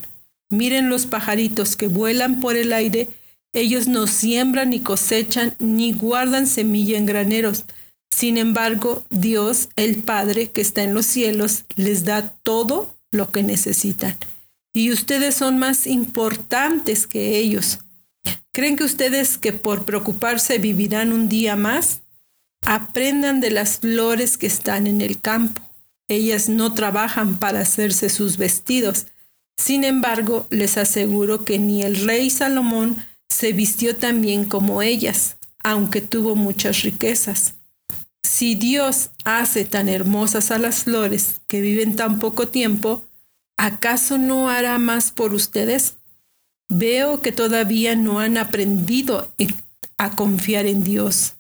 Miren 0.49 0.91
los 0.91 1.07
pajaritos 1.07 1.77
que 1.77 1.87
vuelan 1.87 2.41
por 2.41 2.57
el 2.57 2.73
aire, 2.73 3.09
ellos 3.53 3.89
no 3.89 4.07
siembran 4.07 4.71
ni 4.71 4.81
cosechan, 4.81 5.55
ni 5.59 5.93
guardan 5.93 6.47
semilla 6.47 6.99
en 6.99 7.07
graneros. 7.07 7.65
Sin 8.11 8.37
embargo, 8.37 9.05
Dios, 9.11 9.69
el 9.77 10.03
Padre 10.03 10.51
que 10.51 10.61
está 10.61 10.83
en 10.83 10.95
los 10.95 11.07
cielos, 11.07 11.65
les 11.77 12.05
da 12.05 12.35
todo 12.43 12.95
lo 13.11 13.31
que 13.31 13.43
necesitan. 13.43 14.17
Y 14.73 14.93
ustedes 14.93 15.35
son 15.35 15.59
más 15.59 15.87
importantes 15.87 17.07
que 17.07 17.39
ellos. 17.39 17.81
¿Creen 18.53 18.77
que 18.77 18.85
ustedes 18.85 19.39
que 19.39 19.53
por 19.53 19.85
preocuparse 19.85 20.59
vivirán 20.59 21.13
un 21.13 21.29
día 21.29 21.57
más? 21.57 22.03
Aprendan 22.67 23.41
de 23.41 23.51
las 23.51 23.79
flores 23.79 24.37
que 24.37 24.47
están 24.47 24.87
en 24.87 25.01
el 25.01 25.21
campo. 25.21 25.63
Ellas 26.09 26.49
no 26.49 26.75
trabajan 26.75 27.39
para 27.39 27.61
hacerse 27.61 28.11
sus 28.11 28.37
vestidos. 28.37 29.07
Sin 29.57 29.85
embargo, 29.85 30.47
les 30.51 30.77
aseguro 30.77 31.45
que 31.45 31.59
ni 31.59 31.83
el 31.83 32.05
rey 32.05 32.31
Salomón 32.31 32.97
se 33.29 33.53
vistió 33.53 33.97
tan 33.97 34.21
bien 34.21 34.45
como 34.45 34.83
ellas, 34.83 35.37
aunque 35.63 36.01
tuvo 36.01 36.35
muchas 36.35 36.83
riquezas. 36.83 37.55
Si 38.23 38.55
Dios 38.55 39.11
hace 39.25 39.65
tan 39.65 39.89
hermosas 39.89 40.51
a 40.51 40.59
las 40.59 40.85
flores 40.85 41.41
que 41.47 41.61
viven 41.61 41.97
tan 41.97 42.19
poco 42.19 42.49
tiempo, 42.49 43.05
¿acaso 43.57 44.19
no 44.19 44.49
hará 44.49 44.79
más 44.79 45.11
por 45.11 45.35
ustedes? 45.35 45.97
Veo 46.69 47.21
que 47.21 47.33
todavía 47.33 47.97
no 47.97 48.21
han 48.21 48.39
aprendido 48.39 49.33
a 49.99 50.11
confiar 50.13 50.67
en 50.67 50.85
Dios. 50.85 51.35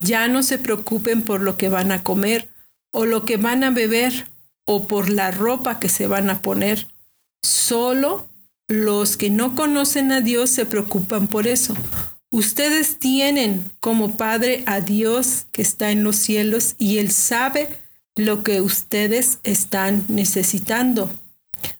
Ya 0.00 0.28
no 0.28 0.42
se 0.42 0.58
preocupen 0.58 1.22
por 1.22 1.40
lo 1.40 1.56
que 1.56 1.68
van 1.68 1.92
a 1.92 2.02
comer 2.02 2.48
o 2.92 3.06
lo 3.06 3.24
que 3.24 3.36
van 3.36 3.64
a 3.64 3.70
beber 3.70 4.28
o 4.66 4.86
por 4.86 5.08
la 5.08 5.30
ropa 5.30 5.78
que 5.78 5.88
se 5.88 6.06
van 6.06 6.30
a 6.30 6.42
poner. 6.42 6.88
Solo 7.42 8.28
los 8.68 9.16
que 9.16 9.30
no 9.30 9.54
conocen 9.54 10.12
a 10.12 10.20
Dios 10.20 10.50
se 10.50 10.66
preocupan 10.66 11.28
por 11.28 11.46
eso. 11.46 11.74
Ustedes 12.34 12.98
tienen 12.98 13.62
como 13.78 14.16
Padre 14.16 14.64
a 14.66 14.80
Dios 14.80 15.46
que 15.52 15.62
está 15.62 15.92
en 15.92 16.02
los 16.02 16.16
cielos 16.16 16.74
y 16.80 16.98
Él 16.98 17.12
sabe 17.12 17.68
lo 18.16 18.42
que 18.42 18.60
ustedes 18.60 19.38
están 19.44 20.04
necesitando. 20.08 21.08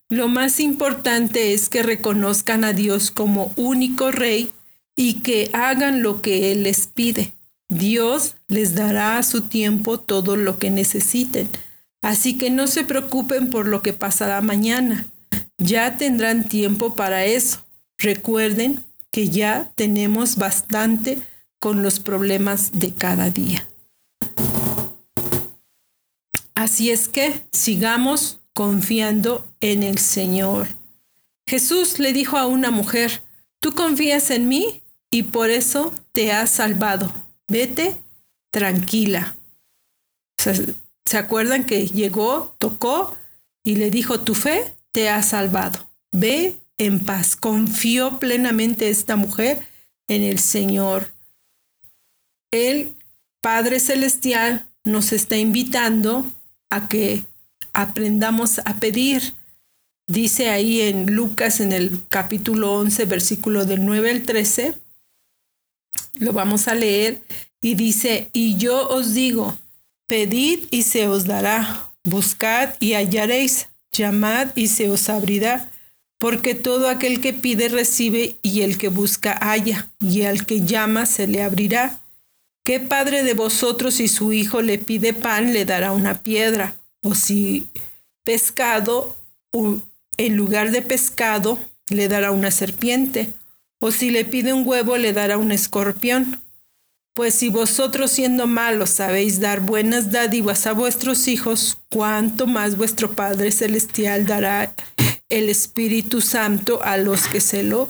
Lo 0.08 0.28
más 0.28 0.60
importante 0.60 1.54
es 1.54 1.68
que 1.68 1.82
reconozcan 1.82 2.62
a 2.62 2.72
Dios 2.72 3.10
como 3.10 3.52
único 3.56 4.12
rey 4.12 4.52
y 4.94 5.22
que 5.22 5.50
hagan 5.54 6.04
lo 6.04 6.22
que 6.22 6.52
Él 6.52 6.62
les 6.62 6.86
pide. 6.86 7.32
Dios 7.68 8.36
les 8.46 8.76
dará 8.76 9.18
a 9.18 9.24
su 9.24 9.40
tiempo 9.40 9.98
todo 9.98 10.36
lo 10.36 10.60
que 10.60 10.70
necesiten. 10.70 11.48
Así 12.00 12.38
que 12.38 12.50
no 12.50 12.68
se 12.68 12.84
preocupen 12.84 13.50
por 13.50 13.66
lo 13.66 13.82
que 13.82 13.92
pasará 13.92 14.40
mañana. 14.40 15.04
Ya 15.58 15.96
tendrán 15.96 16.48
tiempo 16.48 16.94
para 16.94 17.24
eso. 17.24 17.66
Recuerden 17.98 18.84
que 19.14 19.30
ya 19.30 19.70
tenemos 19.76 20.34
bastante 20.34 21.22
con 21.60 21.84
los 21.84 22.00
problemas 22.00 22.80
de 22.80 22.92
cada 22.92 23.30
día. 23.30 23.64
Así 26.56 26.90
es 26.90 27.06
que 27.06 27.46
sigamos 27.52 28.40
confiando 28.54 29.48
en 29.60 29.84
el 29.84 29.98
Señor. 29.98 30.66
Jesús 31.46 32.00
le 32.00 32.12
dijo 32.12 32.38
a 32.38 32.48
una 32.48 32.72
mujer, 32.72 33.22
tú 33.60 33.70
confías 33.70 34.32
en 34.32 34.48
mí 34.48 34.82
y 35.12 35.22
por 35.22 35.48
eso 35.48 35.94
te 36.10 36.32
has 36.32 36.50
salvado. 36.50 37.08
Vete 37.46 37.94
tranquila. 38.50 39.36
¿Se 40.36 41.18
acuerdan 41.18 41.62
que 41.62 41.86
llegó, 41.86 42.56
tocó 42.58 43.16
y 43.62 43.76
le 43.76 43.92
dijo, 43.92 44.18
tu 44.18 44.34
fe 44.34 44.74
te 44.90 45.08
ha 45.08 45.22
salvado? 45.22 45.88
Ve 46.10 46.56
en 46.78 47.00
paz. 47.00 47.36
Confió 47.36 48.18
plenamente 48.18 48.88
esta 48.88 49.16
mujer 49.16 49.66
en 50.08 50.22
el 50.22 50.38
Señor. 50.38 51.12
El 52.50 52.94
Padre 53.40 53.80
Celestial 53.80 54.66
nos 54.84 55.12
está 55.12 55.36
invitando 55.36 56.30
a 56.70 56.88
que 56.88 57.24
aprendamos 57.72 58.60
a 58.64 58.76
pedir. 58.80 59.34
Dice 60.06 60.50
ahí 60.50 60.82
en 60.82 61.14
Lucas 61.14 61.60
en 61.60 61.72
el 61.72 62.00
capítulo 62.08 62.74
11, 62.74 63.06
versículo 63.06 63.64
del 63.64 63.84
9 63.84 64.10
al 64.10 64.22
13, 64.22 64.76
lo 66.14 66.32
vamos 66.32 66.68
a 66.68 66.74
leer 66.74 67.22
y 67.60 67.74
dice, 67.74 68.28
y 68.32 68.56
yo 68.56 68.88
os 68.88 69.14
digo, 69.14 69.56
pedid 70.06 70.64
y 70.70 70.82
se 70.82 71.08
os 71.08 71.24
dará, 71.24 71.90
buscad 72.04 72.74
y 72.80 72.92
hallaréis, 72.92 73.68
llamad 73.92 74.54
y 74.54 74.68
se 74.68 74.90
os 74.90 75.08
abrirá, 75.08 75.70
porque 76.18 76.54
todo 76.54 76.88
aquel 76.88 77.20
que 77.20 77.32
pide 77.32 77.68
recibe 77.68 78.36
y 78.42 78.62
el 78.62 78.78
que 78.78 78.88
busca 78.88 79.32
halla, 79.32 79.90
y 80.00 80.22
al 80.22 80.46
que 80.46 80.62
llama 80.62 81.06
se 81.06 81.26
le 81.26 81.42
abrirá. 81.42 82.00
¿Qué 82.64 82.80
padre 82.80 83.22
de 83.24 83.34
vosotros 83.34 83.94
si 83.94 84.08
su 84.08 84.32
hijo 84.32 84.62
le 84.62 84.78
pide 84.78 85.12
pan 85.12 85.52
le 85.52 85.64
dará 85.64 85.92
una 85.92 86.22
piedra? 86.22 86.76
O 87.02 87.14
si 87.14 87.66
pescado, 88.24 89.16
en 90.16 90.36
lugar 90.36 90.70
de 90.70 90.80
pescado, 90.80 91.58
le 91.90 92.08
dará 92.08 92.30
una 92.30 92.50
serpiente. 92.50 93.28
O 93.80 93.90
si 93.90 94.10
le 94.10 94.24
pide 94.24 94.54
un 94.54 94.66
huevo, 94.66 94.96
le 94.96 95.12
dará 95.12 95.36
un 95.36 95.52
escorpión. 95.52 96.40
Pues 97.12 97.34
si 97.34 97.48
vosotros 97.48 98.10
siendo 98.10 98.46
malos 98.46 98.90
sabéis 98.90 99.38
dar 99.38 99.60
buenas 99.60 100.10
dádivas 100.10 100.66
a 100.66 100.72
vuestros 100.72 101.28
hijos, 101.28 101.78
cuánto 101.88 102.46
más 102.46 102.76
vuestro 102.76 103.12
Padre 103.12 103.52
Celestial 103.52 104.26
dará 104.26 104.74
el 105.38 105.48
Espíritu 105.48 106.20
Santo 106.20 106.80
a 106.82 106.96
los 106.96 107.26
que 107.26 107.40
se 107.40 107.62
lo 107.62 107.88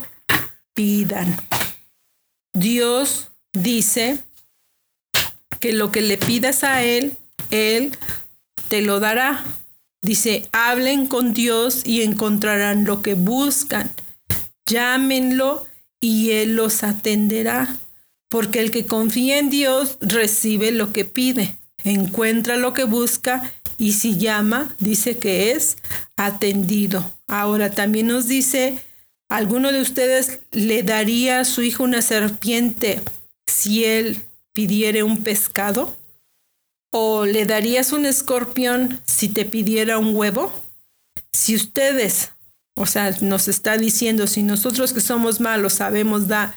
pidan. 0.74 1.36
Dios 2.52 3.30
dice 3.52 4.18
que 5.60 5.72
lo 5.72 5.90
que 5.90 6.02
le 6.02 6.18
pidas 6.18 6.64
a 6.64 6.82
Él, 6.82 7.16
Él 7.50 7.96
te 8.68 8.82
lo 8.82 9.00
dará. 9.00 9.44
Dice, 10.02 10.48
hablen 10.52 11.06
con 11.06 11.32
Dios 11.32 11.82
y 11.84 12.02
encontrarán 12.02 12.84
lo 12.84 13.02
que 13.02 13.14
buscan. 13.14 13.90
Llámenlo 14.66 15.66
y 16.00 16.32
Él 16.32 16.56
los 16.56 16.82
atenderá 16.82 17.76
porque 18.34 18.58
el 18.58 18.72
que 18.72 18.84
confía 18.84 19.38
en 19.38 19.48
Dios 19.48 19.96
recibe 20.00 20.72
lo 20.72 20.92
que 20.92 21.04
pide, 21.04 21.56
encuentra 21.84 22.56
lo 22.56 22.72
que 22.72 22.82
busca 22.82 23.52
y 23.78 23.92
si 23.92 24.16
llama, 24.16 24.74
dice 24.78 25.18
que 25.18 25.52
es 25.52 25.76
atendido. 26.16 27.12
Ahora 27.26 27.70
también 27.70 28.06
nos 28.06 28.28
dice, 28.28 28.78
¿alguno 29.28 29.72
de 29.72 29.80
ustedes 29.80 30.40
le 30.52 30.82
daría 30.82 31.40
a 31.40 31.44
su 31.44 31.62
hijo 31.62 31.84
una 31.84 32.02
serpiente 32.02 33.02
si 33.46 33.84
él 33.84 34.22
pidiera 34.52 35.04
un 35.04 35.22
pescado? 35.22 35.96
¿O 36.90 37.26
le 37.26 37.44
darías 37.44 37.92
un 37.92 38.06
escorpión 38.06 39.00
si 39.04 39.28
te 39.28 39.44
pidiera 39.44 39.98
un 39.98 40.14
huevo? 40.14 40.52
Si 41.32 41.56
ustedes, 41.56 42.30
o 42.76 42.86
sea, 42.86 43.10
nos 43.20 43.48
está 43.48 43.76
diciendo, 43.76 44.28
si 44.28 44.44
nosotros 44.44 44.92
que 44.92 45.00
somos 45.00 45.40
malos 45.40 45.74
sabemos 45.74 46.28
dar 46.28 46.54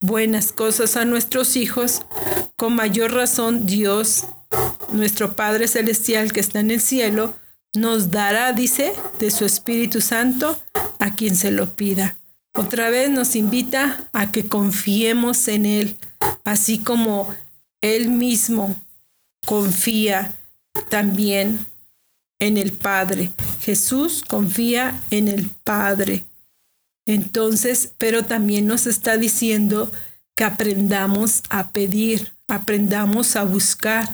buenas 0.00 0.52
cosas 0.52 0.96
a 0.96 1.04
nuestros 1.04 1.56
hijos, 1.56 2.02
con 2.56 2.74
mayor 2.74 3.12
razón 3.12 3.66
Dios, 3.66 4.26
nuestro 4.92 5.34
Padre 5.34 5.68
Celestial 5.68 6.32
que 6.32 6.40
está 6.40 6.60
en 6.60 6.70
el 6.70 6.80
cielo, 6.80 7.36
nos 7.74 8.10
dará, 8.10 8.52
dice, 8.52 8.92
de 9.18 9.30
su 9.30 9.44
Espíritu 9.44 10.00
Santo 10.00 10.60
a 10.98 11.14
quien 11.14 11.36
se 11.36 11.50
lo 11.50 11.74
pida. 11.74 12.16
Otra 12.54 12.90
vez 12.90 13.10
nos 13.10 13.36
invita 13.36 14.08
a 14.12 14.32
que 14.32 14.46
confiemos 14.46 15.46
en 15.48 15.66
Él, 15.66 15.96
así 16.44 16.78
como 16.78 17.32
Él 17.80 18.08
mismo 18.08 18.74
confía 19.46 20.36
también 20.88 21.64
en 22.40 22.56
el 22.56 22.72
Padre. 22.72 23.30
Jesús 23.60 24.24
confía 24.26 25.00
en 25.10 25.28
el 25.28 25.48
Padre. 25.62 26.24
Entonces, 27.06 27.92
pero 27.98 28.24
también 28.24 28.66
nos 28.66 28.86
está 28.86 29.16
diciendo 29.16 29.90
que 30.34 30.44
aprendamos 30.44 31.42
a 31.50 31.70
pedir, 31.70 32.32
aprendamos 32.48 33.36
a 33.36 33.44
buscar, 33.44 34.08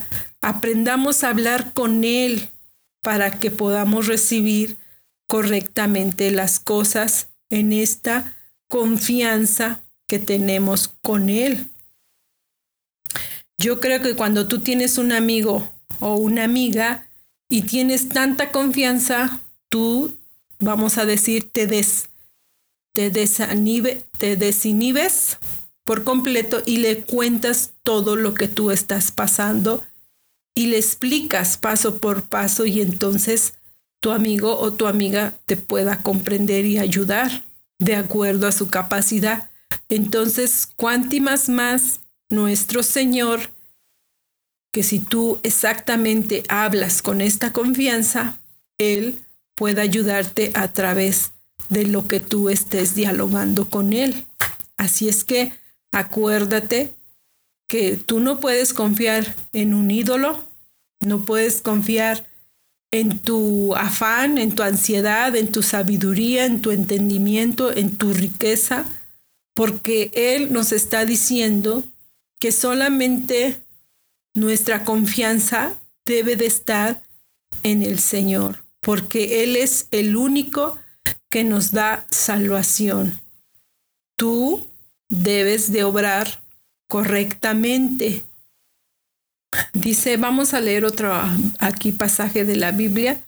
aprendamos 0.47 1.25
a 1.25 1.29
hablar 1.29 1.73
con 1.73 2.05
Él 2.05 2.47
para 3.01 3.37
que 3.37 3.51
podamos 3.51 4.07
recibir 4.07 4.77
correctamente 5.27 6.31
las 6.31 6.61
cosas 6.61 7.27
en 7.49 7.73
esta 7.73 8.33
confianza 8.69 9.83
que 10.07 10.19
tenemos 10.19 10.87
con 11.01 11.27
Él. 11.27 11.67
Yo 13.57 13.81
creo 13.81 14.01
que 14.01 14.15
cuando 14.15 14.47
tú 14.47 14.59
tienes 14.59 14.97
un 14.97 15.11
amigo 15.11 15.69
o 15.99 16.15
una 16.15 16.45
amiga 16.45 17.09
y 17.49 17.63
tienes 17.63 18.07
tanta 18.07 18.53
confianza, 18.53 19.41
tú, 19.67 20.15
vamos 20.59 20.97
a 20.97 21.05
decir, 21.05 21.51
te 21.51 21.67
des 21.67 22.07
te, 22.93 23.11
te 23.11 24.37
desinhibes 24.37 25.37
por 25.83 26.05
completo 26.05 26.63
y 26.65 26.77
le 26.77 27.01
cuentas 27.01 27.73
todo 27.83 28.15
lo 28.15 28.33
que 28.33 28.47
tú 28.47 28.71
estás 28.71 29.11
pasando 29.11 29.83
y 30.57 30.65
le 30.65 30.77
explicas 30.79 31.55
paso 31.55 31.99
por 31.99 32.23
paso 32.23 32.65
y 32.65 32.81
entonces 32.81 33.53
tu 33.99 34.09
amigo 34.09 34.57
o 34.57 34.73
tu 34.73 34.87
amiga 34.87 35.35
te 35.45 35.55
pueda 35.55 36.01
comprender 36.01 36.65
y 36.65 36.79
ayudar 36.79 37.45
de 37.77 37.95
acuerdo 37.95 38.47
a 38.47 38.51
su 38.51 38.67
capacidad. 38.67 39.51
Entonces, 39.87 40.67
cuántimas 40.75 41.47
más 41.47 41.99
nuestro 42.31 42.81
Señor, 42.81 43.51
que 44.71 44.81
si 44.81 44.97
tú 44.97 45.39
exactamente 45.43 46.41
hablas 46.49 47.03
con 47.03 47.21
esta 47.21 47.53
confianza, 47.53 48.39
Él 48.79 49.19
puede 49.53 49.81
ayudarte 49.81 50.49
a 50.55 50.73
través 50.73 51.33
de 51.69 51.85
lo 51.85 52.07
que 52.07 52.19
tú 52.19 52.49
estés 52.49 52.95
dialogando 52.95 53.69
con 53.69 53.93
él. 53.93 54.25
Así 54.75 55.07
es 55.07 55.23
que 55.23 55.51
acuérdate 55.91 56.95
que 57.67 57.97
tú 57.97 58.19
no 58.19 58.39
puedes 58.39 58.73
confiar 58.73 59.35
en 59.53 59.73
un 59.73 59.91
ídolo, 59.91 60.46
no 61.07 61.25
puedes 61.25 61.61
confiar 61.61 62.27
en 62.91 63.19
tu 63.19 63.75
afán, 63.75 64.37
en 64.37 64.55
tu 64.55 64.63
ansiedad, 64.63 65.35
en 65.35 65.51
tu 65.51 65.63
sabiduría, 65.63 66.45
en 66.45 66.61
tu 66.61 66.71
entendimiento, 66.71 67.75
en 67.75 67.97
tu 67.97 68.13
riqueza, 68.13 68.85
porque 69.53 70.11
Él 70.13 70.53
nos 70.53 70.71
está 70.71 71.05
diciendo 71.05 71.83
que 72.39 72.51
solamente 72.51 73.59
nuestra 74.33 74.83
confianza 74.83 75.73
debe 76.05 76.35
de 76.35 76.45
estar 76.45 77.03
en 77.63 77.83
el 77.83 77.99
Señor, 77.99 78.63
porque 78.81 79.43
Él 79.43 79.55
es 79.55 79.87
el 79.91 80.15
único 80.15 80.77
que 81.29 81.43
nos 81.43 81.71
da 81.71 82.05
salvación. 82.09 83.19
Tú 84.15 84.67
debes 85.09 85.71
de 85.71 85.83
obrar 85.83 86.43
correctamente. 86.87 88.23
Dice, 89.73 90.17
vamos 90.17 90.53
a 90.53 90.61
leer 90.61 90.85
otro 90.85 91.13
aquí 91.59 91.91
pasaje 91.91 92.45
de 92.45 92.55
la 92.55 92.71
Biblia. 92.71 93.19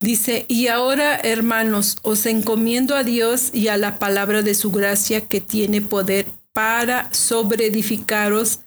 Dice, 0.00 0.44
y 0.48 0.68
ahora 0.68 1.16
hermanos, 1.16 1.98
os 2.02 2.26
encomiendo 2.26 2.94
a 2.96 3.02
Dios 3.02 3.50
y 3.52 3.68
a 3.68 3.76
la 3.76 3.98
palabra 3.98 4.42
de 4.42 4.54
su 4.54 4.70
gracia 4.70 5.22
que 5.22 5.40
tiene 5.40 5.80
poder 5.80 6.26
para 6.52 7.12
sobreedificaros 7.12 8.60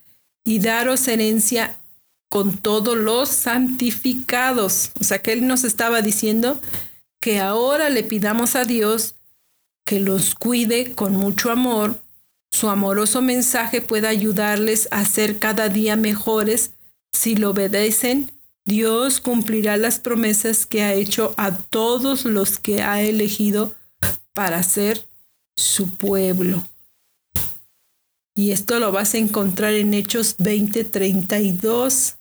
y 0.43 0.59
daros 0.59 1.07
herencia 1.07 1.77
con 2.29 2.57
todos 2.57 2.97
los 2.97 3.29
santificados. 3.29 4.91
O 4.99 5.03
sea 5.03 5.21
que 5.21 5.33
Él 5.33 5.47
nos 5.47 5.63
estaba 5.63 6.01
diciendo 6.01 6.59
que 7.19 7.39
ahora 7.39 7.89
le 7.89 8.03
pidamos 8.03 8.55
a 8.55 8.65
Dios 8.65 9.15
que 9.85 9.99
los 9.99 10.35
cuide 10.35 10.93
con 10.93 11.13
mucho 11.13 11.51
amor, 11.51 11.99
su 12.51 12.69
amoroso 12.69 13.21
mensaje 13.21 13.81
pueda 13.81 14.09
ayudarles 14.09 14.87
a 14.91 15.05
ser 15.05 15.39
cada 15.39 15.69
día 15.69 15.95
mejores. 15.95 16.71
Si 17.11 17.35
lo 17.35 17.51
obedecen, 17.51 18.31
Dios 18.65 19.19
cumplirá 19.21 19.77
las 19.77 19.99
promesas 19.99 20.65
que 20.65 20.83
ha 20.83 20.93
hecho 20.93 21.33
a 21.37 21.57
todos 21.57 22.25
los 22.25 22.59
que 22.59 22.81
ha 22.81 23.01
elegido 23.01 23.75
para 24.33 24.61
ser 24.63 25.07
su 25.55 25.89
pueblo. 25.89 26.67
Y 28.35 28.51
esto 28.51 28.79
lo 28.79 28.91
vas 28.91 29.15
a 29.15 29.17
encontrar 29.17 29.73
en 29.73 29.93
Hechos 29.93 30.37
20:32. 30.37 32.15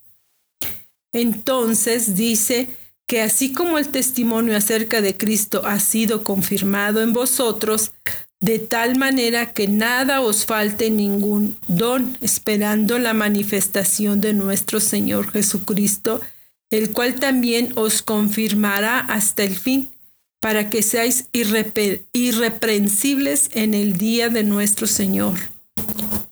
Entonces 1.12 2.16
dice, 2.16 2.77
que 3.09 3.22
así 3.22 3.55
como 3.55 3.79
el 3.79 3.88
testimonio 3.88 4.55
acerca 4.55 5.01
de 5.01 5.16
Cristo 5.16 5.62
ha 5.64 5.81
sido 5.81 6.22
confirmado 6.22 7.01
en 7.01 7.14
vosotros, 7.14 7.92
de 8.40 8.59
tal 8.59 8.96
manera 8.96 9.53
que 9.53 9.66
nada 9.66 10.20
os 10.20 10.46
falte 10.46 10.90
ningún 10.90 11.57
don, 11.66 12.16
esperando 12.20 12.98
la 12.98 13.14
manifestación 13.14 14.20
de 14.20 14.33
nuestro 14.33 14.79
Señor 14.81 15.33
Jesucristo, 15.33 16.20
el 16.70 16.90
cual 16.92 17.14
también 17.16 17.72
os 17.74 18.03
confirmará 18.03 19.01
hasta 19.01 19.42
el 19.42 19.57
fin, 19.57 19.88
para 20.40 20.70
que 20.70 20.83
seáis 20.83 21.29
irreprensibles 22.12 23.51
en 23.55 23.74
el 23.74 23.98
día 23.98 24.29
de 24.29 24.44
nuestro 24.44 24.87
Señor. 24.87 25.37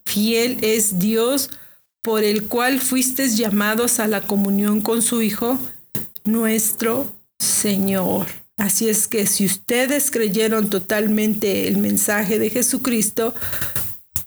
Fiel 0.05 0.59
es 0.61 0.99
Dios 0.99 1.49
por 2.01 2.23
el 2.23 2.45
cual 2.45 2.79
fuisteis 2.79 3.35
llamados 3.37 3.99
a 3.99 4.07
la 4.07 4.21
comunión 4.21 4.79
con 4.79 5.01
su 5.01 5.21
Hijo, 5.21 5.59
nuestro 6.23 7.13
Señor. 7.37 8.27
Así 8.57 8.89
es 8.89 9.07
que 9.07 9.27
si 9.27 9.45
ustedes 9.45 10.09
creyeron 10.09 10.69
totalmente 10.69 11.67
el 11.67 11.77
mensaje 11.77 12.39
de 12.39 12.49
Jesucristo, 12.49 13.35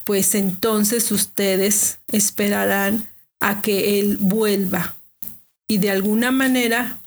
pues 0.05 0.35
entonces 0.35 1.11
ustedes 1.11 1.99
esperarán 2.13 3.09
a 3.41 3.61
que 3.61 3.99
Él 3.99 4.19
vuelva. 4.19 4.97
Y 5.67 5.79
de 5.79 5.91
alguna 5.91 6.31
manera, 6.31 7.01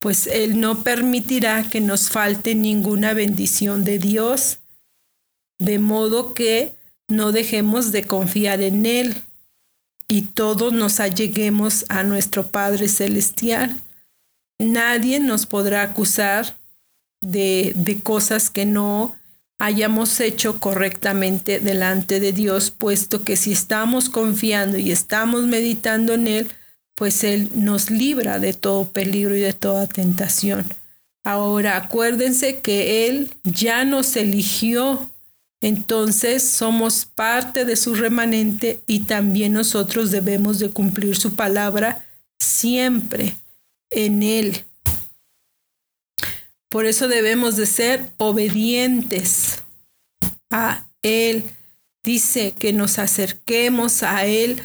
pues 0.00 0.26
Él 0.26 0.60
no 0.60 0.82
permitirá 0.82 1.62
que 1.70 1.80
nos 1.80 2.10
falte 2.10 2.56
ninguna 2.56 3.14
bendición 3.14 3.84
de 3.84 3.98
Dios, 3.98 4.58
de 5.60 5.78
modo 5.78 6.34
que 6.34 6.74
no 7.06 7.30
dejemos 7.30 7.92
de 7.92 8.04
confiar 8.04 8.62
en 8.62 8.84
Él 8.84 9.22
y 10.08 10.22
todos 10.22 10.72
nos 10.72 11.00
alleguemos 11.00 11.86
a 11.88 12.02
nuestro 12.02 12.48
Padre 12.48 12.88
Celestial 12.88 13.80
nadie 14.62 15.20
nos 15.20 15.46
podrá 15.46 15.82
acusar 15.82 16.56
de, 17.20 17.72
de 17.76 18.00
cosas 18.00 18.50
que 18.50 18.64
no 18.66 19.14
hayamos 19.58 20.18
hecho 20.18 20.58
correctamente 20.58 21.60
delante 21.60 22.18
de 22.18 22.32
Dios, 22.32 22.72
puesto 22.72 23.22
que 23.22 23.36
si 23.36 23.52
estamos 23.52 24.08
confiando 24.08 24.76
y 24.76 24.90
estamos 24.90 25.44
meditando 25.44 26.14
en 26.14 26.26
Él, 26.26 26.48
pues 26.96 27.22
Él 27.22 27.48
nos 27.54 27.88
libra 27.88 28.40
de 28.40 28.54
todo 28.54 28.88
peligro 28.88 29.36
y 29.36 29.40
de 29.40 29.52
toda 29.52 29.86
tentación. 29.86 30.66
Ahora 31.22 31.76
acuérdense 31.76 32.60
que 32.60 33.06
Él 33.06 33.30
ya 33.44 33.84
nos 33.84 34.16
eligió, 34.16 35.12
entonces 35.60 36.42
somos 36.42 37.04
parte 37.04 37.64
de 37.64 37.76
su 37.76 37.94
remanente 37.94 38.80
y 38.88 39.00
también 39.00 39.52
nosotros 39.52 40.10
debemos 40.10 40.58
de 40.58 40.70
cumplir 40.70 41.16
su 41.16 41.34
palabra 41.34 42.04
siempre 42.40 43.36
en 43.94 44.22
Él. 44.22 44.64
Por 46.68 46.86
eso 46.86 47.06
debemos 47.06 47.56
de 47.56 47.66
ser 47.66 48.12
obedientes 48.16 49.62
a 50.50 50.86
Él. 51.02 51.44
Dice 52.02 52.54
que 52.58 52.72
nos 52.72 52.98
acerquemos 52.98 54.02
a 54.02 54.24
Él, 54.24 54.62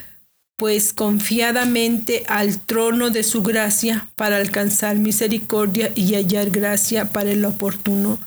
pues 0.55 0.93
confiadamente 0.93 2.23
al 2.27 2.59
trono 2.59 3.09
de 3.09 3.23
su 3.23 3.43
gracia 3.43 4.09
para 4.15 4.37
alcanzar 4.37 4.95
misericordia 4.97 5.91
y 5.95 6.15
hallar 6.15 6.49
gracia 6.49 7.09
para 7.09 7.31
el 7.31 7.43
oportuno 7.43 8.19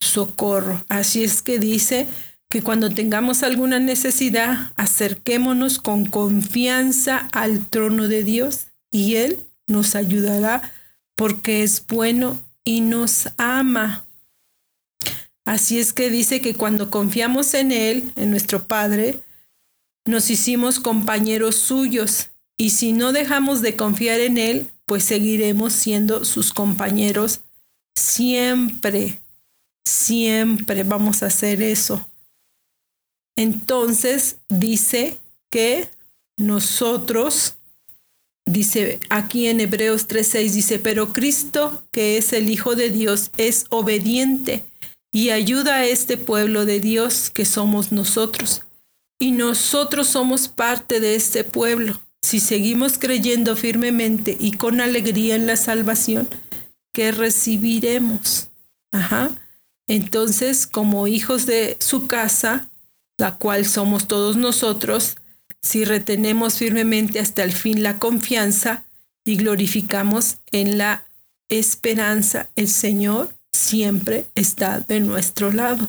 socorro. 0.00 0.84
Así 0.88 1.22
es 1.22 1.42
que 1.42 1.58
dice 1.58 2.06
que 2.48 2.62
cuando 2.62 2.90
tengamos 2.90 3.42
alguna 3.42 3.78
necesidad, 3.78 4.72
acerquémonos 4.76 5.78
con 5.78 6.06
confianza 6.06 7.28
al 7.32 7.66
trono 7.66 8.08
de 8.08 8.24
Dios 8.24 8.68
y 8.90 9.16
Él 9.16 9.45
nos 9.66 9.94
ayudará 9.94 10.72
porque 11.14 11.62
es 11.62 11.84
bueno 11.86 12.42
y 12.64 12.80
nos 12.80 13.28
ama. 13.36 14.04
Así 15.44 15.78
es 15.78 15.92
que 15.92 16.10
dice 16.10 16.40
que 16.40 16.54
cuando 16.54 16.90
confiamos 16.90 17.54
en 17.54 17.72
Él, 17.72 18.12
en 18.16 18.30
nuestro 18.30 18.66
Padre, 18.66 19.22
nos 20.04 20.30
hicimos 20.30 20.80
compañeros 20.80 21.56
suyos 21.56 22.30
y 22.56 22.70
si 22.70 22.92
no 22.92 23.12
dejamos 23.12 23.62
de 23.62 23.76
confiar 23.76 24.20
en 24.20 24.38
Él, 24.38 24.70
pues 24.86 25.04
seguiremos 25.04 25.72
siendo 25.72 26.24
sus 26.24 26.52
compañeros 26.52 27.40
siempre, 27.94 29.20
siempre 29.84 30.84
vamos 30.84 31.22
a 31.22 31.26
hacer 31.26 31.62
eso. 31.62 32.08
Entonces 33.36 34.38
dice 34.48 35.18
que 35.50 35.90
nosotros 36.36 37.56
Dice 38.46 39.00
aquí 39.10 39.48
en 39.48 39.60
Hebreos 39.60 40.06
3:6, 40.06 40.52
dice, 40.52 40.78
pero 40.78 41.12
Cristo, 41.12 41.84
que 41.90 42.16
es 42.16 42.32
el 42.32 42.48
Hijo 42.48 42.76
de 42.76 42.90
Dios, 42.90 43.32
es 43.36 43.66
obediente 43.70 44.62
y 45.12 45.30
ayuda 45.30 45.76
a 45.76 45.86
este 45.86 46.16
pueblo 46.16 46.64
de 46.64 46.78
Dios 46.78 47.30
que 47.30 47.44
somos 47.44 47.90
nosotros. 47.90 48.62
Y 49.18 49.32
nosotros 49.32 50.08
somos 50.08 50.48
parte 50.48 51.00
de 51.00 51.16
este 51.16 51.42
pueblo. 51.42 52.00
Si 52.22 52.38
seguimos 52.38 52.98
creyendo 52.98 53.56
firmemente 53.56 54.36
y 54.38 54.52
con 54.52 54.80
alegría 54.80 55.34
en 55.34 55.46
la 55.46 55.56
salvación 55.56 56.28
que 56.92 57.12
recibiremos. 57.12 58.48
Ajá. 58.92 59.30
Entonces, 59.88 60.66
como 60.66 61.06
hijos 61.06 61.46
de 61.46 61.76
su 61.80 62.06
casa, 62.06 62.68
la 63.18 63.36
cual 63.36 63.66
somos 63.66 64.08
todos 64.08 64.36
nosotros, 64.36 65.16
si 65.66 65.84
retenemos 65.84 66.58
firmemente 66.58 67.18
hasta 67.18 67.42
el 67.42 67.52
fin 67.52 67.82
la 67.82 67.98
confianza 67.98 68.84
y 69.24 69.36
glorificamos 69.36 70.36
en 70.52 70.78
la 70.78 71.04
esperanza, 71.48 72.48
el 72.54 72.68
Señor 72.68 73.34
siempre 73.52 74.26
está 74.36 74.78
de 74.78 75.00
nuestro 75.00 75.50
lado. 75.50 75.88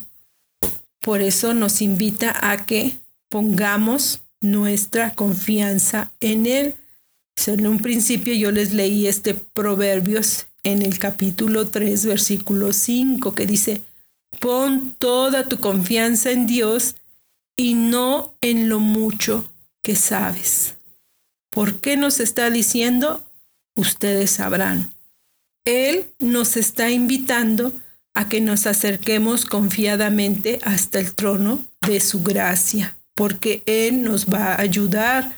Por 1.00 1.22
eso 1.22 1.54
nos 1.54 1.84
invita 1.84 2.36
a 2.52 2.66
que 2.66 2.98
pongamos 3.30 4.22
nuestra 4.42 5.14
confianza 5.14 6.12
en 6.22 6.48
Él. 6.48 6.74
En 7.46 7.68
un 7.68 7.78
principio 7.78 8.34
yo 8.34 8.52
les 8.52 8.74
leí 8.74 9.06
este 9.06 9.36
Proverbios 9.36 10.48
en 10.64 10.82
el 10.82 10.98
capítulo 10.98 11.68
3, 11.68 12.04
versículo 12.04 12.74
5, 12.74 13.36
que 13.36 13.46
dice, 13.46 13.84
pon 14.40 14.96
toda 14.98 15.48
tu 15.48 15.60
confianza 15.60 16.32
en 16.32 16.48
Dios 16.48 16.96
y 17.56 17.76
no 17.76 18.34
en 18.42 18.70
lo 18.70 18.80
mucho 18.80 19.48
que 19.82 19.96
sabes. 19.96 20.76
¿Por 21.50 21.80
qué 21.80 21.98
nos 21.98 22.20
está 22.20 22.50
diciendo? 22.50 23.24
Ustedes 23.76 24.32
sabrán. 24.32 24.92
Él 25.66 26.12
nos 26.20 26.56
está 26.56 26.92
invitando 26.92 27.74
a 28.14 28.30
que 28.30 28.42
nos 28.42 28.66
acerquemos 28.66 29.46
confiadamente 29.46 30.60
hasta 30.64 31.00
el 31.00 31.14
trono 31.14 31.64
de 31.82 32.00
su 32.00 32.24
gracia, 32.24 32.98
porque 33.16 33.64
Él 33.66 34.04
nos 34.04 34.28
va 34.28 34.54
a 34.54 34.62
ayudar. 34.62 35.38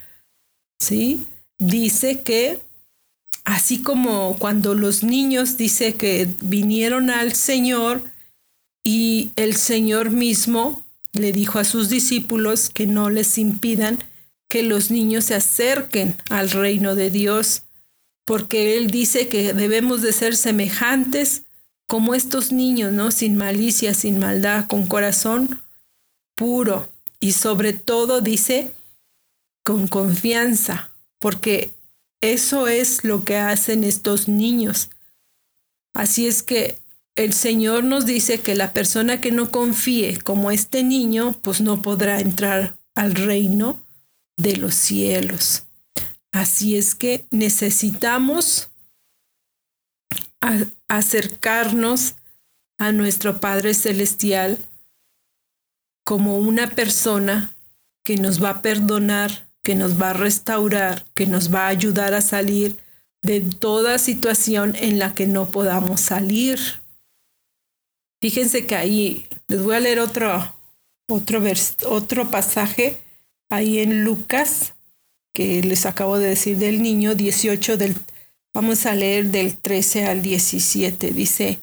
¿Sí? 0.79 1.25
Dice 1.57 2.21
que, 2.21 2.61
así 3.43 3.81
como 3.81 4.37
cuando 4.39 4.75
los 4.75 5.03
niños 5.03 5.57
dice 5.57 5.95
que 5.95 6.29
vinieron 6.41 7.09
al 7.09 7.33
Señor 7.33 8.03
y 8.83 9.31
el 9.35 9.55
Señor 9.55 10.11
mismo 10.11 10.83
le 11.11 11.31
dijo 11.31 11.59
a 11.59 11.65
sus 11.65 11.89
discípulos 11.89 12.69
que 12.69 12.87
no 12.87 13.09
les 13.09 13.37
impidan 13.37 13.99
que 14.49 14.63
los 14.63 14.91
niños 14.91 15.25
se 15.25 15.35
acerquen 15.35 16.17
al 16.29 16.49
reino 16.49 16.95
de 16.95 17.11
Dios, 17.11 17.63
porque 18.25 18.75
Él 18.77 18.89
dice 18.89 19.29
que 19.29 19.53
debemos 19.53 20.01
de 20.01 20.11
ser 20.11 20.35
semejantes 20.35 21.43
como 21.87 22.13
estos 22.13 22.51
niños, 22.51 22.91
¿no? 22.91 23.11
Sin 23.11 23.37
malicia, 23.37 23.93
sin 23.93 24.19
maldad, 24.19 24.67
con 24.67 24.85
corazón 24.87 25.61
puro 26.35 26.89
y 27.19 27.33
sobre 27.33 27.73
todo 27.73 28.21
dice 28.21 28.71
con 29.63 29.87
confianza, 29.87 30.91
porque 31.19 31.71
eso 32.21 32.67
es 32.67 33.03
lo 33.03 33.23
que 33.25 33.37
hacen 33.37 33.83
estos 33.83 34.27
niños. 34.27 34.89
Así 35.93 36.27
es 36.27 36.43
que 36.43 36.77
el 37.15 37.33
Señor 37.33 37.83
nos 37.83 38.05
dice 38.05 38.39
que 38.39 38.55
la 38.55 38.73
persona 38.73 39.19
que 39.19 39.31
no 39.31 39.51
confíe 39.51 40.19
como 40.21 40.49
este 40.49 40.83
niño, 40.83 41.35
pues 41.41 41.61
no 41.61 41.81
podrá 41.81 42.19
entrar 42.19 42.77
al 42.95 43.15
reino 43.15 43.81
de 44.39 44.57
los 44.57 44.75
cielos. 44.75 45.63
Así 46.31 46.77
es 46.77 46.95
que 46.95 47.25
necesitamos 47.31 48.69
acercarnos 50.87 52.15
a 52.77 52.91
nuestro 52.91 53.39
Padre 53.39 53.73
Celestial 53.73 54.57
como 56.05 56.37
una 56.37 56.69
persona 56.69 57.51
que 58.03 58.15
nos 58.17 58.41
va 58.41 58.51
a 58.51 58.61
perdonar, 58.61 59.47
que 59.63 59.75
nos 59.75 60.01
va 60.01 60.11
a 60.11 60.13
restaurar, 60.13 61.05
que 61.13 61.27
nos 61.27 61.53
va 61.53 61.65
a 61.65 61.69
ayudar 61.69 62.13
a 62.13 62.21
salir 62.21 62.77
de 63.21 63.41
toda 63.41 63.99
situación 63.99 64.75
en 64.75 64.97
la 64.97 65.13
que 65.13 65.27
no 65.27 65.51
podamos 65.51 65.99
salir. 65.99 66.59
Fíjense 68.21 68.65
que 68.65 68.75
ahí 68.75 69.27
les 69.47 69.61
voy 69.61 69.75
a 69.75 69.79
leer 69.81 69.99
otro, 69.99 70.55
otro, 71.09 71.43
otro 71.87 72.31
pasaje 72.31 73.01
ahí 73.49 73.79
en 73.79 74.03
Lucas, 74.03 74.73
que 75.33 75.61
les 75.61 75.85
acabo 75.85 76.17
de 76.17 76.29
decir 76.29 76.57
del 76.57 76.81
niño, 76.81 77.15
18 77.15 77.77
del, 77.77 77.95
vamos 78.53 78.85
a 78.85 78.95
leer 78.95 79.25
del 79.25 79.57
13 79.57 80.05
al 80.05 80.21
17, 80.21 81.11
dice, 81.11 81.59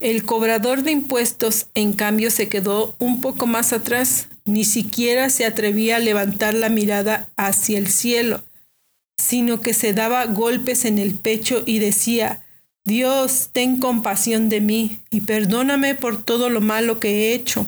el 0.00 0.24
cobrador 0.24 0.82
de 0.82 0.92
impuestos, 0.92 1.66
en 1.74 1.92
cambio, 1.92 2.30
se 2.30 2.48
quedó 2.48 2.94
un 3.00 3.20
poco 3.20 3.46
más 3.46 3.72
atrás, 3.72 4.28
ni 4.44 4.64
siquiera 4.64 5.28
se 5.28 5.44
atrevía 5.44 5.96
a 5.96 6.00
levantar 6.00 6.54
la 6.54 6.68
mirada 6.68 7.28
hacia 7.36 7.78
el 7.78 7.88
cielo, 7.88 8.44
sino 9.16 9.60
que 9.60 9.74
se 9.74 9.92
daba 9.92 10.24
golpes 10.26 10.84
en 10.84 10.98
el 10.98 11.14
pecho 11.14 11.64
y 11.66 11.80
decía, 11.80 12.46
Dios, 12.84 13.50
ten 13.52 13.80
compasión 13.80 14.48
de 14.48 14.60
mí 14.60 15.00
y 15.10 15.22
perdóname 15.22 15.96
por 15.96 16.22
todo 16.24 16.48
lo 16.48 16.60
malo 16.60 17.00
que 17.00 17.10
he 17.10 17.34
hecho. 17.34 17.66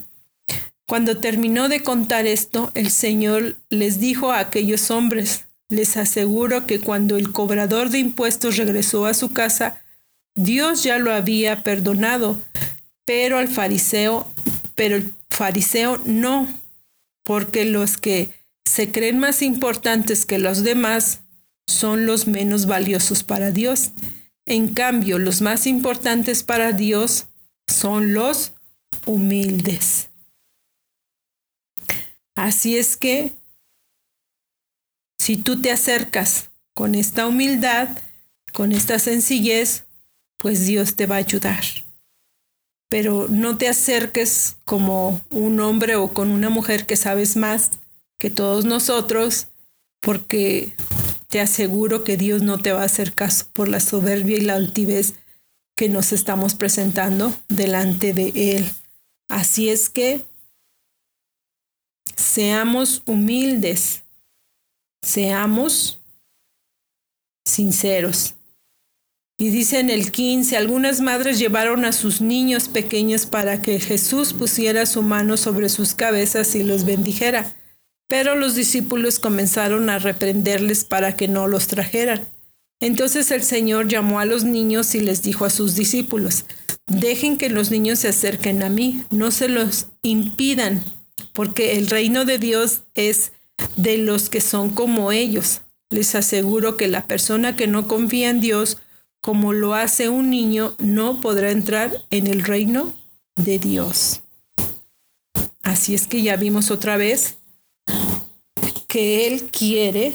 Cuando 0.91 1.19
terminó 1.19 1.69
de 1.69 1.85
contar 1.85 2.27
esto, 2.27 2.73
el 2.75 2.91
Señor 2.91 3.55
les 3.69 4.01
dijo 4.01 4.33
a 4.33 4.41
aquellos 4.41 4.91
hombres, 4.91 5.47
les 5.69 5.97
aseguro 5.97 6.67
que 6.67 6.81
cuando 6.81 7.17
el 7.17 7.31
cobrador 7.31 7.91
de 7.91 8.01
impuestos 8.01 8.57
regresó 8.57 9.07
a 9.07 9.15
su 9.15 9.33
casa, 9.33 9.85
Dios 10.35 10.83
ya 10.83 10.99
lo 10.99 11.13
había 11.13 11.63
perdonado, 11.63 12.43
pero 13.05 13.39
al 13.39 13.47
fariseo, 13.47 14.29
pero 14.75 14.97
el 14.97 15.13
fariseo 15.29 16.03
no, 16.07 16.49
porque 17.23 17.65
los 17.67 17.97
que 17.97 18.31
se 18.65 18.91
creen 18.91 19.21
más 19.21 19.43
importantes 19.43 20.27
que 20.27 20.41
los 20.41 20.65
demás 20.65 21.21
son 21.69 22.05
los 22.05 22.27
menos 22.27 22.67
valiosos 22.67 23.23
para 23.23 23.53
Dios. 23.53 23.93
En 24.45 24.67
cambio, 24.67 25.21
los 25.21 25.41
más 25.41 25.69
importantes 25.69 26.43
para 26.43 26.73
Dios 26.73 27.29
son 27.69 28.13
los 28.13 28.55
humildes. 29.07 30.10
Así 32.41 32.79
es 32.79 32.97
que, 32.97 33.35
si 35.19 35.37
tú 35.37 35.61
te 35.61 35.71
acercas 35.71 36.49
con 36.73 36.95
esta 36.95 37.27
humildad, 37.27 37.99
con 38.55 38.73
esta 38.73 38.99
sencillez, 38.99 39.85
pues 40.39 40.65
Dios 40.65 40.97
te 40.97 41.05
va 41.05 41.17
a 41.17 41.19
ayudar. 41.19 41.63
Pero 42.89 43.27
no 43.29 43.59
te 43.59 43.69
acerques 43.69 44.57
como 44.65 45.21
un 45.29 45.61
hombre 45.61 45.97
o 45.97 46.15
con 46.15 46.31
una 46.31 46.49
mujer 46.49 46.87
que 46.87 46.97
sabes 46.97 47.37
más 47.37 47.73
que 48.19 48.31
todos 48.31 48.65
nosotros, 48.65 49.49
porque 50.01 50.73
te 51.29 51.43
aseguro 51.43 52.05
que 52.05 52.17
Dios 52.17 52.41
no 52.41 52.57
te 52.57 52.73
va 52.73 52.81
a 52.81 52.87
hacer 52.87 53.13
caso 53.13 53.49
por 53.53 53.69
la 53.69 53.81
soberbia 53.81 54.39
y 54.39 54.41
la 54.41 54.55
altivez 54.55 55.13
que 55.77 55.91
nos 55.91 56.15
estamos 56.15 56.55
presentando 56.55 57.39
delante 57.51 58.15
de 58.15 58.33
Él. 58.35 58.71
Así 59.29 59.69
es 59.69 59.91
que 59.91 60.30
seamos 62.21 63.03
humildes, 63.07 64.03
seamos 65.03 66.01
sinceros. 67.45 68.35
Y 69.39 69.49
dice 69.49 69.81
en 69.81 69.89
el 69.89 70.13
15, 70.13 70.57
algunas 70.57 71.01
madres 71.01 71.39
llevaron 71.39 71.87
a 71.87 71.93
sus 71.93 72.21
niños 72.21 72.69
pequeños 72.69 73.25
para 73.25 73.63
que 73.63 73.81
Jesús 73.81 74.35
pusiera 74.35 74.85
su 74.85 75.03
mano 75.03 75.39
sobre 75.39 75.71
sus 75.71 75.95
cabezas 75.95 76.55
y 76.55 76.63
los 76.63 76.85
bendijera. 76.85 77.57
Pero 78.07 78.37
los 78.37 78.55
discípulos 78.55 79.19
comenzaron 79.19 79.89
a 79.89 79.99
reprenderles 79.99 80.85
para 80.85 81.17
que 81.17 81.27
no 81.27 81.47
los 81.47 81.69
trajeran. 81.69 82.29
Entonces 82.81 83.31
el 83.31 83.43
Señor 83.43 83.89
llamó 83.89 84.21
a 84.21 84.27
los 84.27 84.45
niños 84.45 84.95
y 84.95 85.01
les 85.01 85.23
dijo 85.23 85.47
a 85.47 85.51
sus 85.51 85.75
discípulos, 85.75 86.45
dejen 86.87 87.39
que 87.39 87.49
los 87.49 87.71
niños 87.71 88.01
se 88.01 88.09
acerquen 88.09 88.63
a 88.63 88.69
mí, 88.69 89.05
no 89.11 89.31
se 89.31 89.49
los 89.49 89.87
impidan, 90.03 90.83
porque 91.33 91.77
el 91.79 91.89
reino 91.89 92.25
de 92.25 92.39
Dios 92.39 92.83
es 92.95 93.33
de 93.77 93.99
los 93.99 94.29
que 94.31 94.41
son 94.41 94.71
como 94.71 95.13
ellos. 95.13 95.63
Les 95.91 96.15
aseguro 96.15 96.77
que 96.77 96.89
la 96.89 97.07
persona 97.07 97.57
que 97.57 97.67
no 97.67 97.89
confía 97.89 98.31
en 98.31 98.41
Dios, 98.41 98.79
como 99.21 99.53
lo 99.53 99.75
hace 99.75 100.09
un 100.09 100.31
niño, 100.31 100.75
no 100.79 101.21
podrá 101.21 101.51
entrar 101.51 101.93
en 102.11 102.27
el 102.27 102.43
reino 102.43 102.95
de 103.37 103.59
Dios. 103.59 104.23
Así 105.63 105.95
es 105.95 106.07
que 106.07 106.23
ya 106.23 106.37
vimos 106.37 106.71
otra 106.71 106.97
vez 106.97 107.37
que 108.89 109.27
Él 109.27 109.51
quiere 109.51 110.15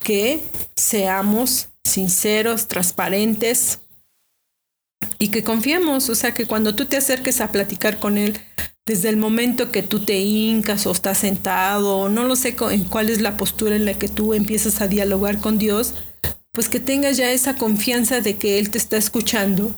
que 0.00 0.44
seamos 0.74 1.68
sinceros, 1.84 2.66
transparentes 2.66 3.80
y 5.18 5.28
que 5.28 5.44
confiemos. 5.44 6.08
O 6.10 6.14
sea, 6.14 6.34
que 6.34 6.46
cuando 6.46 6.74
tú 6.74 6.86
te 6.86 6.96
acerques 6.96 7.40
a 7.40 7.52
platicar 7.52 7.98
con 7.98 8.18
Él, 8.18 8.38
desde 8.86 9.08
el 9.08 9.16
momento 9.16 9.70
que 9.70 9.82
tú 9.82 10.00
te 10.00 10.18
hincas 10.18 10.86
o 10.86 10.92
estás 10.92 11.18
sentado, 11.18 12.08
no 12.08 12.24
lo 12.24 12.36
sé 12.36 12.56
en 12.70 12.84
cuál 12.84 13.08
es 13.08 13.20
la 13.20 13.36
postura 13.36 13.76
en 13.76 13.84
la 13.84 13.94
que 13.94 14.08
tú 14.08 14.34
empiezas 14.34 14.80
a 14.80 14.88
dialogar 14.88 15.40
con 15.40 15.58
Dios, 15.58 15.94
pues 16.52 16.68
que 16.68 16.80
tengas 16.80 17.16
ya 17.16 17.32
esa 17.32 17.56
confianza 17.56 18.20
de 18.20 18.36
que 18.36 18.58
Él 18.58 18.70
te 18.70 18.78
está 18.78 18.96
escuchando, 18.96 19.74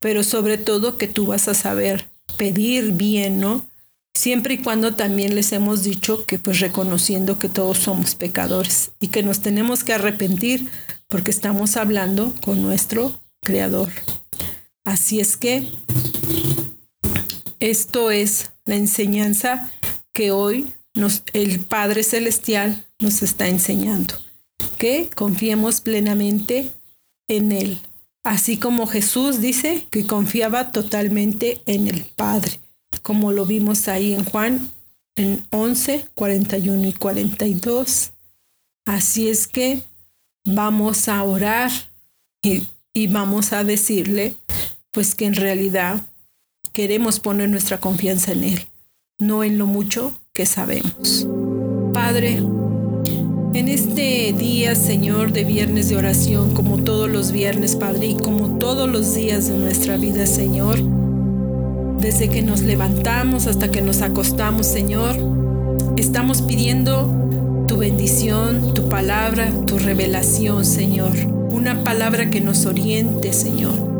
pero 0.00 0.22
sobre 0.22 0.58
todo 0.58 0.98
que 0.98 1.08
tú 1.08 1.26
vas 1.26 1.48
a 1.48 1.54
saber 1.54 2.10
pedir 2.36 2.92
bien, 2.92 3.40
¿no? 3.40 3.66
siempre 4.14 4.54
y 4.54 4.58
cuando 4.58 4.94
también 4.94 5.34
les 5.34 5.52
hemos 5.52 5.82
dicho 5.82 6.26
que 6.26 6.38
pues 6.38 6.60
reconociendo 6.60 7.38
que 7.38 7.48
todos 7.48 7.78
somos 7.78 8.14
pecadores 8.14 8.92
y 9.00 9.08
que 9.08 9.22
nos 9.22 9.40
tenemos 9.40 9.84
que 9.84 9.94
arrepentir 9.94 10.68
porque 11.08 11.30
estamos 11.30 11.76
hablando 11.76 12.34
con 12.42 12.62
nuestro 12.62 13.18
Creador. 13.42 13.88
Así 14.84 15.20
es 15.20 15.36
que 15.36 15.68
esto 17.70 18.10
es 18.10 18.52
la 18.64 18.76
enseñanza 18.76 19.70
que 20.12 20.30
hoy 20.30 20.72
el 21.32 21.60
Padre 21.60 22.02
Celestial 22.02 22.86
nos 22.98 23.22
está 23.22 23.48
enseñando, 23.48 24.14
que 24.78 25.08
confiemos 25.14 25.80
plenamente 25.80 26.70
en 27.28 27.52
Él, 27.52 27.80
así 28.24 28.58
como 28.58 28.86
Jesús 28.86 29.40
dice 29.40 29.86
que 29.90 30.06
confiaba 30.06 30.72
totalmente 30.72 31.62
en 31.66 31.88
el 31.88 32.04
Padre 32.04 32.62
como 33.00 33.32
lo 33.32 33.46
vimos 33.46 33.88
ahí 33.88 34.12
en 34.12 34.24
Juan 34.24 34.70
en 35.16 35.46
11, 35.50 36.08
41 36.14 36.88
y 36.88 36.92
42. 36.92 38.12
Así 38.84 39.28
es 39.28 39.46
que 39.46 39.82
vamos 40.44 41.08
a 41.08 41.22
orar 41.22 41.70
y 42.42 43.06
vamos 43.08 43.52
a 43.52 43.64
decirle 43.64 44.36
pues 44.90 45.14
que 45.14 45.26
en 45.26 45.34
realidad 45.34 46.02
queremos 46.72 47.20
poner 47.20 47.48
nuestra 47.48 47.78
confianza 47.78 48.32
en 48.32 48.44
Él, 48.44 48.66
no 49.18 49.44
en 49.44 49.58
lo 49.58 49.66
mucho 49.66 50.14
que 50.32 50.46
sabemos. 50.46 51.26
Padre, 51.92 52.42
en 53.54 53.68
este 53.68 54.32
día, 54.32 54.74
Señor, 54.74 55.32
de 55.32 55.44
viernes 55.44 55.90
de 55.90 55.96
oración, 55.96 56.54
como 56.54 56.82
todos 56.82 57.10
los 57.10 57.32
viernes, 57.32 57.76
Padre, 57.76 58.06
y 58.06 58.16
como 58.16 58.58
todos 58.58 58.88
los 58.88 59.14
días 59.14 59.48
de 59.48 59.58
nuestra 59.58 59.98
vida, 59.98 60.26
Señor, 60.26 60.78
desde 62.00 62.30
que 62.30 62.42
nos 62.42 62.62
levantamos 62.62 63.46
hasta 63.46 63.70
que 63.70 63.82
nos 63.82 64.00
acostamos, 64.00 64.66
Señor, 64.66 65.16
estamos 65.96 66.40
pidiendo 66.40 67.64
tu 67.68 67.76
bendición, 67.76 68.72
tu 68.72 68.88
palabra, 68.88 69.52
tu 69.66 69.78
revelación, 69.78 70.64
Señor. 70.64 71.12
Una 71.50 71.84
palabra 71.84 72.30
que 72.30 72.40
nos 72.40 72.64
oriente, 72.64 73.34
Señor. 73.34 73.91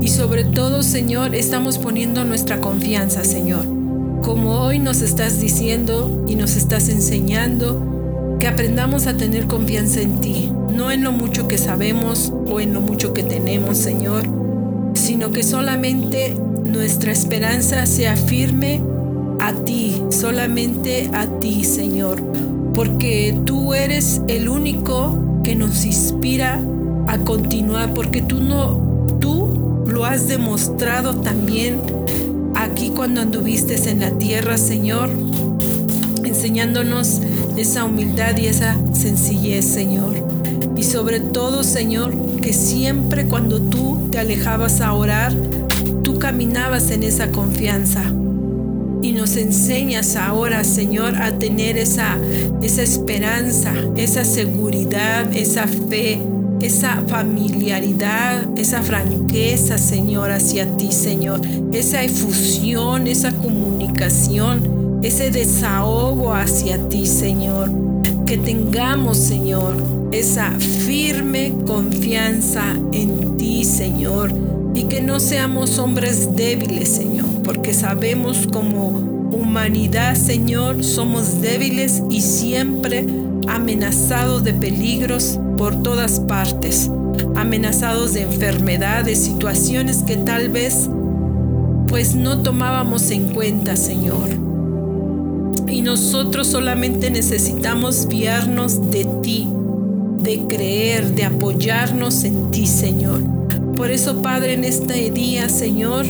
Y 0.00 0.08
sobre 0.08 0.44
todo, 0.44 0.82
Señor, 0.82 1.34
estamos 1.34 1.78
poniendo 1.78 2.24
nuestra 2.24 2.60
confianza, 2.60 3.24
Señor. 3.24 3.64
Como 4.22 4.60
hoy 4.60 4.78
nos 4.78 5.02
estás 5.02 5.40
diciendo 5.40 6.24
y 6.26 6.36
nos 6.36 6.56
estás 6.56 6.88
enseñando, 6.88 8.36
que 8.40 8.48
aprendamos 8.48 9.06
a 9.06 9.16
tener 9.18 9.46
confianza 9.46 10.00
en 10.00 10.20
ti, 10.22 10.50
no 10.74 10.90
en 10.90 11.04
lo 11.04 11.12
mucho 11.12 11.46
que 11.46 11.58
sabemos 11.58 12.32
o 12.50 12.58
en 12.58 12.72
lo 12.72 12.80
mucho 12.80 13.12
que 13.12 13.22
tenemos, 13.22 13.76
Señor, 13.76 14.24
sino 14.94 15.30
que 15.30 15.42
solamente 15.42 16.34
nuestra 16.64 17.12
esperanza 17.12 17.84
sea 17.84 18.16
firme 18.16 18.80
a 19.40 19.52
ti, 19.52 20.02
solamente 20.08 21.10
a 21.12 21.26
ti, 21.26 21.64
Señor, 21.64 22.22
porque 22.74 23.38
tú 23.44 23.74
eres 23.74 24.22
el 24.28 24.48
único 24.48 25.42
que 25.44 25.54
nos 25.54 25.84
inspira 25.84 26.62
a 27.06 27.18
continuar, 27.18 27.92
porque 27.92 28.22
tú 28.22 28.40
no, 28.40 28.80
tú 29.20 29.69
lo 29.90 30.04
has 30.04 30.28
demostrado 30.28 31.16
también 31.16 31.82
aquí 32.54 32.90
cuando 32.90 33.20
anduviste 33.20 33.76
en 33.90 34.00
la 34.00 34.10
tierra, 34.12 34.56
Señor, 34.56 35.10
enseñándonos 36.24 37.20
esa 37.56 37.84
humildad 37.84 38.36
y 38.38 38.46
esa 38.46 38.76
sencillez, 38.94 39.64
Señor. 39.64 40.14
Y 40.76 40.84
sobre 40.84 41.20
todo, 41.20 41.62
Señor, 41.62 42.14
que 42.40 42.52
siempre 42.52 43.26
cuando 43.26 43.60
tú 43.60 44.08
te 44.10 44.18
alejabas 44.18 44.80
a 44.80 44.94
orar, 44.94 45.34
caminabas 46.20 46.92
en 46.92 47.02
esa 47.02 47.32
confianza. 47.32 48.04
Y 49.02 49.12
nos 49.12 49.36
enseñas 49.36 50.14
ahora, 50.14 50.62
Señor, 50.62 51.16
a 51.16 51.38
tener 51.38 51.78
esa, 51.78 52.18
esa 52.62 52.82
esperanza, 52.82 53.72
esa 53.96 54.24
seguridad, 54.24 55.34
esa 55.34 55.66
fe, 55.66 56.22
esa 56.60 57.02
familiaridad, 57.06 58.46
esa 58.56 58.82
franqueza, 58.82 59.78
Señor, 59.78 60.30
hacia 60.30 60.76
ti, 60.76 60.92
Señor. 60.92 61.40
Esa 61.72 62.02
efusión, 62.02 63.06
esa 63.06 63.32
comunicación, 63.32 65.00
ese 65.02 65.30
desahogo 65.30 66.34
hacia 66.34 66.88
ti, 66.88 67.06
Señor. 67.06 67.70
Que 68.26 68.36
tengamos, 68.38 69.16
Señor, 69.16 69.76
esa 70.12 70.50
firme 70.52 71.54
confianza 71.66 72.62
en 72.92 73.36
ti, 73.36 73.64
Señor 73.64 74.32
y 74.74 74.84
que 74.84 75.00
no 75.00 75.20
seamos 75.20 75.78
hombres 75.78 76.36
débiles, 76.36 76.88
Señor, 76.88 77.26
porque 77.44 77.74
sabemos 77.74 78.46
como 78.52 78.88
humanidad, 78.88 80.14
Señor, 80.14 80.84
somos 80.84 81.40
débiles 81.40 82.02
y 82.10 82.20
siempre 82.20 83.04
amenazados 83.48 84.44
de 84.44 84.54
peligros 84.54 85.38
por 85.60 85.82
todas 85.82 86.20
partes. 86.20 86.90
amenazados 87.36 88.14
de 88.14 88.22
enfermedades, 88.22 89.22
situaciones 89.22 90.02
que 90.02 90.16
tal 90.16 90.48
vez 90.48 90.88
pues 91.86 92.14
no 92.14 92.40
tomábamos 92.40 93.10
en 93.10 93.34
cuenta, 93.34 93.76
Señor. 93.76 94.30
Y 95.68 95.82
nosotros 95.82 96.46
solamente 96.46 97.10
necesitamos 97.10 98.06
fiarnos 98.08 98.90
de 98.90 99.06
ti, 99.22 99.48
de 100.22 100.46
creer, 100.48 101.14
de 101.14 101.24
apoyarnos 101.24 102.24
en 102.24 102.50
ti, 102.50 102.66
Señor. 102.66 103.20
Por 103.76 103.90
eso, 103.90 104.22
Padre, 104.22 104.54
en 104.54 104.64
este 104.64 105.10
día, 105.10 105.50
Señor, 105.50 106.06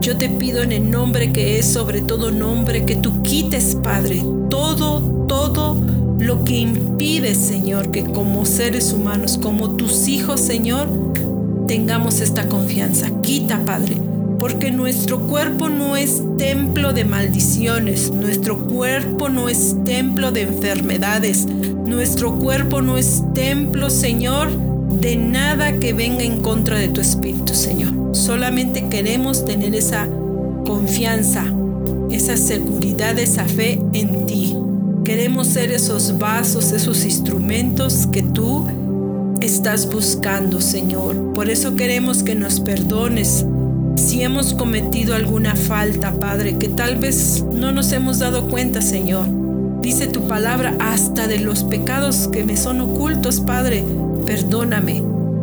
yo 0.00 0.16
te 0.16 0.30
pido 0.30 0.62
en 0.62 0.72
el 0.72 0.90
nombre 0.90 1.30
que 1.30 1.58
es 1.58 1.66
sobre 1.66 2.00
todo 2.00 2.30
nombre, 2.30 2.86
que 2.86 2.96
tú 2.96 3.22
quites, 3.22 3.74
Padre, 3.74 4.24
todo, 4.48 5.26
todo 5.28 5.76
lo 6.18 6.44
que 6.44 6.58
impide, 6.58 7.34
Señor, 7.34 7.90
que 7.90 8.04
como 8.04 8.46
seres 8.46 8.92
humanos, 8.92 9.38
como 9.42 9.70
tus 9.70 10.08
hijos, 10.08 10.40
Señor, 10.40 10.88
tengamos 11.66 12.20
esta 12.20 12.48
confianza. 12.48 13.10
Quita, 13.22 13.64
Padre, 13.64 13.96
porque 14.38 14.70
nuestro 14.70 15.20
cuerpo 15.20 15.68
no 15.68 15.96
es 15.96 16.22
templo 16.38 16.92
de 16.92 17.04
maldiciones, 17.04 18.10
nuestro 18.10 18.58
cuerpo 18.58 19.28
no 19.28 19.48
es 19.48 19.76
templo 19.84 20.32
de 20.32 20.42
enfermedades, 20.42 21.46
nuestro 21.46 22.38
cuerpo 22.38 22.82
no 22.82 22.96
es 22.96 23.22
templo, 23.34 23.90
Señor, 23.90 24.50
de 25.00 25.16
nada 25.16 25.78
que 25.78 25.92
venga 25.92 26.22
en 26.22 26.40
contra 26.40 26.78
de 26.78 26.88
tu 26.88 27.00
espíritu, 27.00 27.54
Señor. 27.54 28.14
Solamente 28.14 28.88
queremos 28.88 29.44
tener 29.44 29.74
esa 29.74 30.08
confianza, 30.66 31.44
esa 32.10 32.36
seguridad, 32.36 33.18
esa 33.18 33.44
fe 33.44 33.80
en 33.92 34.26
ti. 34.26 34.53
Queremos 35.04 35.48
ser 35.48 35.70
esos 35.70 36.18
vasos, 36.18 36.72
esos 36.72 37.04
instrumentos 37.04 38.06
que 38.06 38.22
tú 38.22 38.66
estás 39.42 39.92
buscando, 39.92 40.62
Señor. 40.62 41.34
Por 41.34 41.50
eso 41.50 41.76
queremos 41.76 42.22
que 42.22 42.34
nos 42.34 42.60
perdones 42.60 43.44
si 43.96 44.22
hemos 44.22 44.54
cometido 44.54 45.14
alguna 45.14 45.56
falta, 45.56 46.12
Padre, 46.18 46.56
que 46.56 46.68
tal 46.68 46.96
vez 46.96 47.44
no 47.52 47.70
nos 47.70 47.92
hemos 47.92 48.18
dado 48.18 48.48
cuenta, 48.48 48.80
Señor. 48.80 49.26
Dice 49.82 50.06
tu 50.06 50.26
palabra 50.26 50.74
hasta 50.80 51.28
de 51.28 51.38
los 51.38 51.64
pecados 51.64 52.28
que 52.28 52.42
me 52.44 52.56
son 52.56 52.80
ocultos, 52.80 53.40
Padre. 53.40 53.84
Perdóname, 54.24 55.02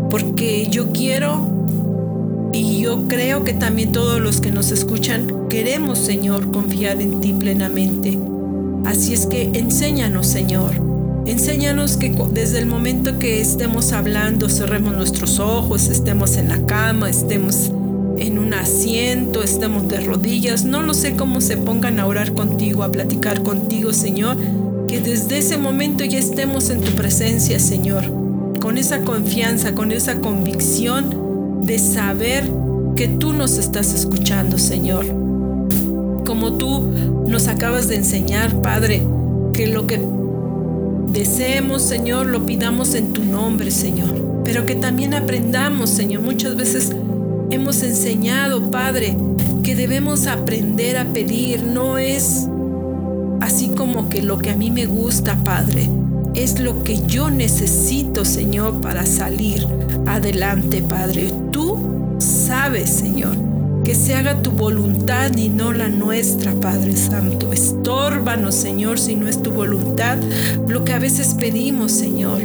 porque 0.10 0.68
yo 0.72 0.92
quiero 0.92 2.50
y 2.52 2.82
yo 2.82 3.08
creo 3.08 3.44
que 3.44 3.54
también 3.54 3.92
todos 3.92 4.20
los 4.20 4.42
que 4.42 4.52
nos 4.52 4.72
escuchan 4.72 5.48
queremos, 5.50 6.00
Señor, 6.00 6.52
confiar 6.52 7.00
en 7.00 7.22
ti 7.22 7.34
plenamente. 7.34 8.18
Así 8.86 9.14
es 9.14 9.26
que 9.26 9.52
enséñanos, 9.54 10.28
Señor. 10.28 10.74
Enséñanos 11.26 11.98
que 11.98 12.16
desde 12.34 12.60
el 12.60 12.66
momento 12.66 13.20
que 13.20 13.42
estemos 13.42 13.92
hablando, 13.92 14.50
cerremos 14.50 14.96
nuestros 14.96 15.40
ojos, 15.40 15.88
estemos 15.88 16.36
en 16.38 16.50
la 16.50 16.66
cama, 16.66 17.10
estemos 17.10 17.72
en 18.18 18.40
un 18.40 18.54
asiento, 18.54 19.44
estemos 19.44 19.88
de 19.88 20.02
rodillas, 20.02 20.66
no 20.66 20.82
lo 20.82 20.94
sé 20.94 21.16
cómo 21.16 21.40
se 21.42 21.58
pongan 21.58 22.00
a 22.00 22.08
orar 22.08 22.34
contigo, 22.34 22.84
a 22.84 22.92
platicar 22.92 23.44
contigo, 23.44 23.94
Señor, 23.94 24.38
que 24.88 25.00
desde 25.00 25.38
ese 25.38 25.58
momento 25.58 26.04
ya 26.04 26.20
estemos 26.20 26.70
en 26.70 26.82
tu 26.82 26.92
presencia, 26.92 27.60
Señor, 27.60 28.04
con 28.60 28.78
esa 28.78 29.02
confianza, 29.02 29.74
con 29.74 29.92
esa 29.92 30.20
convicción 30.20 31.66
de 31.66 31.80
saber 31.80 32.50
que 32.96 33.08
tú 33.08 33.34
nos 33.34 33.58
estás 33.58 33.94
escuchando, 33.94 34.58
Señor. 34.58 35.21
Tú 36.58 36.82
nos 37.28 37.48
acabas 37.48 37.88
de 37.88 37.96
enseñar, 37.96 38.62
Padre, 38.62 39.04
que 39.54 39.68
lo 39.68 39.88
que 39.88 40.02
deseemos, 41.12 41.82
Señor, 41.82 42.28
lo 42.28 42.46
pidamos 42.46 42.96
en 42.96 43.14
tu 43.14 43.24
nombre, 43.24 43.72
Señor. 43.72 44.42
Pero 44.44 44.66
que 44.66 44.76
también 44.76 45.14
aprendamos, 45.14 45.90
Señor. 45.90 46.22
Muchas 46.22 46.56
veces 46.56 46.92
hemos 47.52 47.84
enseñado, 47.84 48.72
Padre, 48.72 49.18
que 49.64 49.76
debemos 49.76 50.28
aprender 50.28 50.98
a 50.98 51.06
pedir. 51.06 51.64
No 51.64 51.98
es 51.98 52.48
así 53.40 53.70
como 53.70 54.10
que 54.10 54.22
lo 54.22 54.38
que 54.38 54.50
a 54.50 54.56
mí 54.56 54.72
me 54.72 54.86
gusta, 54.86 55.36
Padre. 55.44 55.90
Es 56.34 56.60
lo 56.60 56.84
que 56.84 57.06
yo 57.06 57.30
necesito, 57.30 58.24
Señor, 58.24 58.82
para 58.82 59.06
salir 59.06 59.68
adelante, 60.08 60.82
Padre. 60.82 61.32
Tú 61.52 61.78
sabes, 62.20 62.90
Señor, 62.90 63.36
que 63.84 63.96
se 63.96 64.16
haga 64.16 64.42
tu 64.42 64.52
voluntad 64.52 65.36
y 65.36 65.50
no 65.50 65.74
la 65.74 65.90
nuestra, 65.90 66.54
Padre 66.54 66.96
Santo. 66.96 67.52
Estórbanos, 67.52 68.56
Señor, 68.56 69.00
si 69.00 69.16
no 69.16 69.28
es 69.28 69.42
tu 69.42 69.52
voluntad, 69.52 70.18
lo 70.68 70.84
que 70.86 70.94
a 70.94 71.00
veces 71.00 71.34
pedimos, 71.34 71.92
Señor. 71.92 72.42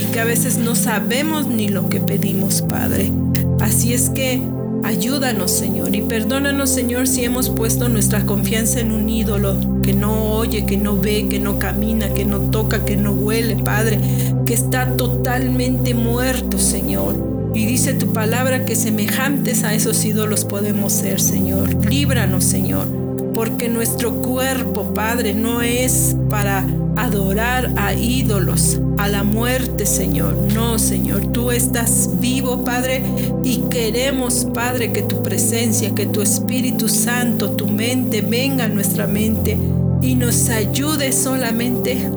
Y 0.00 0.04
que 0.12 0.20
a 0.20 0.24
veces 0.24 0.58
no 0.58 0.74
sabemos 0.74 1.46
ni 1.46 1.68
lo 1.68 1.88
que 1.88 2.00
pedimos, 2.00 2.62
Padre. 2.62 3.12
Así 3.60 3.94
es 3.94 4.10
que 4.10 4.42
ayúdanos, 4.84 5.50
Señor, 5.50 5.94
y 5.94 6.02
perdónanos, 6.02 6.70
Señor, 6.70 7.06
si 7.06 7.24
hemos 7.24 7.50
puesto 7.50 7.88
nuestra 7.88 8.26
confianza 8.26 8.80
en 8.80 8.90
un 8.90 9.08
ídolo 9.08 9.56
que 9.82 9.92
no 9.92 10.32
oye, 10.32 10.66
que 10.66 10.76
no 10.76 10.96
ve, 10.96 11.28
que 11.28 11.38
no 11.38 11.58
camina, 11.58 12.12
que 12.12 12.24
no 12.24 12.38
toca, 12.38 12.84
que 12.84 12.96
no 12.96 13.12
huele, 13.12 13.56
Padre, 13.56 14.00
que 14.44 14.54
está 14.54 14.96
totalmente 14.96 15.94
muerto, 15.94 16.58
Señor. 16.58 17.31
Y 17.54 17.66
dice 17.66 17.94
tu 17.94 18.12
palabra 18.12 18.64
que 18.64 18.76
semejantes 18.76 19.62
a 19.64 19.74
esos 19.74 20.04
ídolos 20.04 20.44
podemos 20.44 20.92
ser, 20.92 21.20
Señor. 21.20 21.84
Líbranos, 21.84 22.44
Señor, 22.44 22.86
porque 23.34 23.68
nuestro 23.68 24.14
cuerpo, 24.22 24.94
Padre, 24.94 25.34
no 25.34 25.60
es 25.60 26.16
para 26.30 26.66
adorar 26.96 27.72
a 27.76 27.94
ídolos, 27.94 28.80
a 28.98 29.08
la 29.08 29.22
muerte, 29.22 29.86
Señor. 29.86 30.34
No, 30.54 30.78
Señor, 30.78 31.32
tú 31.32 31.50
estás 31.50 32.10
vivo, 32.20 32.64
Padre, 32.64 33.02
y 33.44 33.64
queremos, 33.70 34.46
Padre, 34.54 34.92
que 34.92 35.02
tu 35.02 35.22
presencia, 35.22 35.94
que 35.94 36.06
tu 36.06 36.22
Espíritu 36.22 36.88
Santo, 36.88 37.50
tu 37.50 37.66
mente 37.66 38.22
venga 38.22 38.64
a 38.64 38.68
nuestra 38.68 39.06
mente 39.06 39.58
y 40.00 40.14
nos 40.14 40.48
ayude 40.48 41.12
solamente 41.12 42.08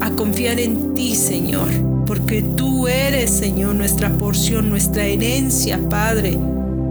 a 0.00 0.10
confiar 0.10 0.58
en 0.60 0.94
ti, 0.94 1.14
Señor, 1.14 1.68
porque 2.10 2.42
tú 2.42 2.88
eres, 2.88 3.30
Señor, 3.30 3.76
nuestra 3.76 4.10
porción, 4.10 4.68
nuestra 4.68 5.04
herencia, 5.04 5.78
Padre. 5.88 6.36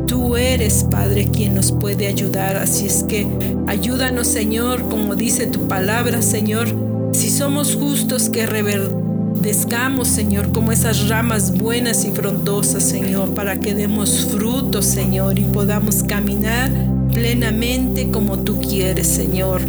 Tú 0.08 0.38
eres, 0.38 0.86
Padre, 0.90 1.28
quien 1.30 1.56
nos 1.56 1.74
puede 1.74 2.08
ayudar. 2.08 2.56
Así 2.56 2.86
es 2.86 3.04
que 3.04 3.28
ayúdanos, 3.68 4.30
Señor, 4.30 4.88
como 4.88 5.18
dice 5.18 5.46
tu 5.46 5.68
palabra, 5.68 6.22
Señor 6.22 6.70
si 7.12 7.30
somos 7.32 7.76
justos, 7.76 8.30
que 8.30 8.46
reverdezcamos, 8.46 10.08
Señor, 10.08 10.54
como 10.54 10.72
esas 10.72 11.10
ramas 11.10 11.54
buenas 11.58 12.06
y 12.06 12.12
frondosas, 12.12 12.84
Señor, 12.84 13.34
para 13.34 13.60
que 13.60 13.76
demos 13.76 14.26
frutos, 14.32 14.86
Señor, 14.86 15.38
y 15.38 15.44
podamos 15.44 16.02
caminar 16.02 16.72
plenamente 17.14 18.10
como 18.10 18.40
tú 18.40 18.62
quieres, 18.62 19.08
Señor. 19.08 19.64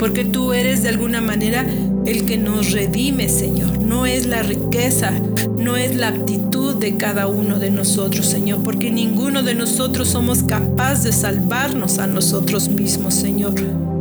Porque 0.00 0.24
tú 0.24 0.52
eres 0.52 0.82
de 0.82 0.88
alguna 0.88 1.20
manera 1.20 1.64
el 2.06 2.26
que 2.26 2.38
nos 2.38 2.72
redime, 2.72 3.28
Señor. 3.28 3.75
No 3.86 4.04
es 4.04 4.26
la 4.26 4.42
riqueza, 4.42 5.12
no 5.58 5.76
es 5.76 5.94
la 5.94 6.08
actitud 6.08 6.74
de 6.74 6.96
cada 6.96 7.28
uno 7.28 7.60
de 7.60 7.70
nosotros, 7.70 8.26
Señor, 8.26 8.64
porque 8.64 8.90
ninguno 8.90 9.44
de 9.44 9.54
nosotros 9.54 10.08
somos 10.08 10.42
capaz 10.42 11.04
de 11.04 11.12
salvarnos 11.12 11.98
a 11.98 12.08
nosotros 12.08 12.68
mismos, 12.68 13.14
Señor. 13.14 13.54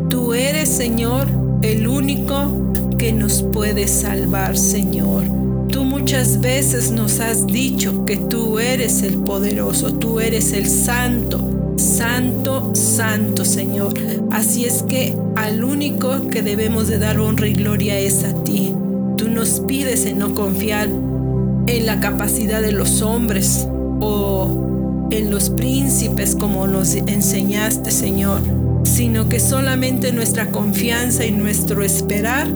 Tú 0.09 0.33
eres, 0.33 0.69
Señor, 0.69 1.27
el 1.61 1.87
único 1.87 2.73
que 2.97 3.13
nos 3.13 3.43
puede 3.43 3.87
salvar, 3.87 4.57
Señor. 4.57 5.23
Tú 5.69 5.83
muchas 5.83 6.41
veces 6.41 6.89
nos 6.89 7.19
has 7.19 7.45
dicho 7.45 8.05
que 8.05 8.17
tú 8.17 8.57
eres 8.57 9.03
el 9.03 9.19
poderoso, 9.19 9.93
tú 9.93 10.19
eres 10.19 10.53
el 10.53 10.67
santo, 10.67 11.75
santo, 11.77 12.71
santo, 12.73 13.45
Señor. 13.45 13.93
Así 14.31 14.65
es 14.65 14.81
que 14.83 15.15
al 15.35 15.63
único 15.63 16.27
que 16.29 16.41
debemos 16.41 16.87
de 16.87 16.97
dar 16.97 17.19
honra 17.19 17.47
y 17.47 17.53
gloria 17.53 17.99
es 17.99 18.23
a 18.23 18.33
ti. 18.43 18.73
Tú 19.17 19.29
nos 19.29 19.61
pides 19.61 20.05
en 20.05 20.19
no 20.19 20.33
confiar 20.35 20.87
en 20.87 21.85
la 21.85 21.99
capacidad 21.99 22.61
de 22.61 22.71
los 22.71 23.01
hombres 23.01 23.67
o 23.99 25.07
en 25.11 25.31
los 25.31 25.49
príncipes 25.49 26.35
como 26.35 26.67
nos 26.67 26.95
enseñaste, 26.95 27.91
Señor 27.91 28.41
sino 28.85 29.27
que 29.27 29.39
solamente 29.39 30.11
nuestra 30.13 30.51
confianza 30.51 31.25
y 31.25 31.31
nuestro 31.31 31.83
esperar 31.83 32.47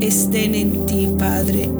estén 0.00 0.54
en 0.54 0.84
ti, 0.86 1.08
Padre. 1.18 1.70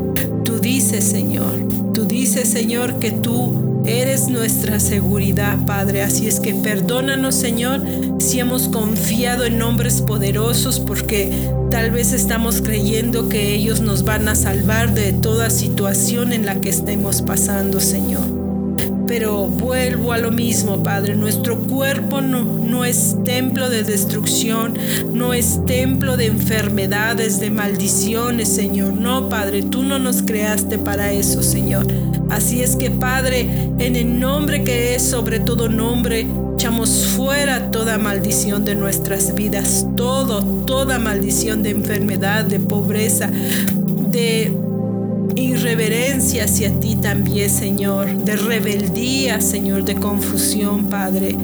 Tú 0.45 0.59
dices, 0.59 1.05
Señor, 1.05 1.69
tú 1.93 2.07
dices, 2.07 2.49
Señor, 2.49 2.99
que 2.99 3.11
tú 3.11 3.76
eres 3.87 4.29
nuestra 4.29 4.81
seguridad, 4.81 5.59
Padre. 5.67 6.03
Así 6.03 6.27
es 6.27 6.41
que 6.41 6.55
perdónanos, 6.55 7.35
Señor, 7.35 7.83
si 8.19 8.41
hemos 8.41 8.69
confiado 8.69 9.45
en 9.45 9.63
hombres 9.63 10.03
poderosos 10.03 10.81
porque 10.81 11.51
tal 11.71 11.91
vez 11.91 12.13
estamos 12.13 12.61
creyendo 12.63 13.29
que 13.29 13.55
ellos 13.55 13.81
nos 13.81 14.05
van 14.05 14.29
a 14.29 14.35
salvar 14.35 14.95
de 14.95 15.13
toda 15.13 15.51
situación 15.51 16.33
en 16.33 16.47
la 16.47 16.61
que 16.61 16.69
estemos 16.69 17.23
pasando, 17.23 17.81
Señor. 17.81 18.47
Pero 19.07 19.47
vuelvo 19.47 20.13
a 20.13 20.19
lo 20.19 20.33
mismo, 20.33 20.83
Padre. 20.83 21.15
Nuestro 21.15 21.59
cuerpo 21.59 22.21
no, 22.21 22.43
no 22.43 22.85
es 22.85 23.17
templo 23.25 23.71
de 23.71 23.85
destrucción, 23.85 24.77
no 25.13 25.33
es 25.33 25.65
templo 25.65 26.17
de 26.17 26.27
enfermedades, 26.27 27.39
de 27.39 27.51
maldiciones, 27.51 28.49
Señor. 28.49 28.95
No, 28.95 29.29
Padre, 29.29 29.63
tú 29.63 29.85
no 29.85 30.01
nos 30.01 30.23
creaste 30.23 30.79
para 30.79 31.13
eso, 31.13 31.43
Señor. 31.43 31.87
Así 32.31 32.63
es 32.63 32.77
que 32.77 32.91
Padre, 32.91 33.49
en 33.79 33.97
el 33.97 34.19
nombre 34.19 34.65
que 34.65 34.95
es 34.95 35.03
sobre 35.03 35.41
todo 35.41 35.69
nombre, 35.69 36.27
echamos 36.55 37.07
fuera 37.17 37.71
toda 37.71 37.99
maldición 37.99 38.65
de 38.65 38.75
nuestras 38.75 39.35
vidas, 39.35 39.87
todo, 39.97 40.43
toda 40.67 40.99
maldición 40.99 41.63
de 41.63 41.71
enfermedad, 41.71 42.45
de 42.45 42.59
pobreza, 42.59 43.31
de 44.11 44.53
irreverencia 45.37 46.45
hacia 46.45 46.73
ti 46.81 46.97
también, 46.97 47.51
Señor, 47.51 48.25
de 48.25 48.37
rebeldía, 48.37 49.41
Señor, 49.41 49.85
de 49.85 49.95
confusión, 49.95 50.87
Padre. 50.87 51.37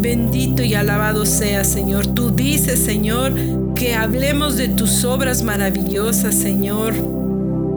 Bendito 0.00 0.62
y 0.62 0.74
alabado 0.74 1.24
sea, 1.24 1.64
Señor. 1.64 2.06
Tú 2.08 2.30
dices, 2.30 2.78
Señor, 2.78 3.34
que 3.74 3.94
hablemos 3.94 4.56
de 4.56 4.68
tus 4.68 5.04
obras 5.04 5.42
maravillosas, 5.42 6.34
Señor. 6.34 7.23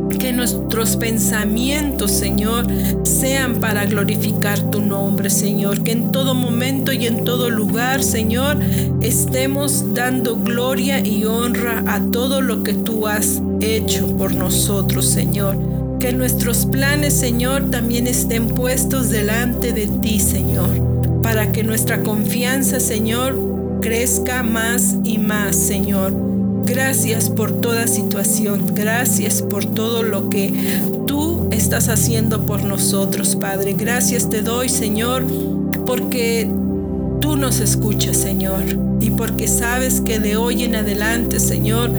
Que 0.09 0.33
nuestros 0.33 0.95
pensamientos, 0.95 2.11
Señor, 2.11 2.65
sean 3.03 3.59
para 3.59 3.85
glorificar 3.85 4.59
tu 4.71 4.81
nombre, 4.81 5.29
Señor. 5.29 5.83
Que 5.83 5.91
en 5.91 6.11
todo 6.11 6.33
momento 6.33 6.91
y 6.91 7.05
en 7.05 7.23
todo 7.23 7.49
lugar, 7.49 8.03
Señor, 8.03 8.57
estemos 9.01 9.93
dando 9.93 10.37
gloria 10.37 11.05
y 11.05 11.25
honra 11.25 11.83
a 11.87 12.01
todo 12.11 12.41
lo 12.41 12.63
que 12.63 12.73
tú 12.73 13.07
has 13.07 13.41
hecho 13.61 14.17
por 14.17 14.33
nosotros, 14.35 15.05
Señor. 15.05 15.57
Que 15.99 16.13
nuestros 16.13 16.65
planes, 16.65 17.13
Señor, 17.13 17.69
también 17.69 18.07
estén 18.07 18.47
puestos 18.49 19.09
delante 19.09 19.73
de 19.73 19.87
ti, 19.87 20.19
Señor. 20.19 21.21
Para 21.21 21.51
que 21.51 21.63
nuestra 21.63 22.01
confianza, 22.01 22.79
Señor, 22.79 23.37
crezca 23.81 24.43
más 24.43 24.95
y 25.03 25.17
más, 25.17 25.55
Señor. 25.55 26.36
Gracias 26.67 27.29
por 27.29 27.61
toda 27.61 27.87
situación. 27.87 28.73
Gracias 28.73 29.41
por 29.41 29.65
todo 29.65 30.03
lo 30.03 30.29
que 30.29 30.53
tú 31.07 31.47
estás 31.51 31.87
haciendo 31.87 32.45
por 32.45 32.63
nosotros, 32.63 33.35
Padre. 33.35 33.73
Gracias 33.73 34.29
te 34.29 34.41
doy, 34.41 34.69
Señor, 34.69 35.23
porque 35.85 36.49
tú 37.21 37.35
nos 37.37 37.59
escuchas, 37.59 38.17
Señor. 38.17 38.63
Y 38.99 39.11
porque 39.11 39.47
sabes 39.47 40.01
que 40.01 40.19
de 40.19 40.37
hoy 40.37 40.63
en 40.63 40.75
adelante, 40.75 41.39
Señor, 41.39 41.91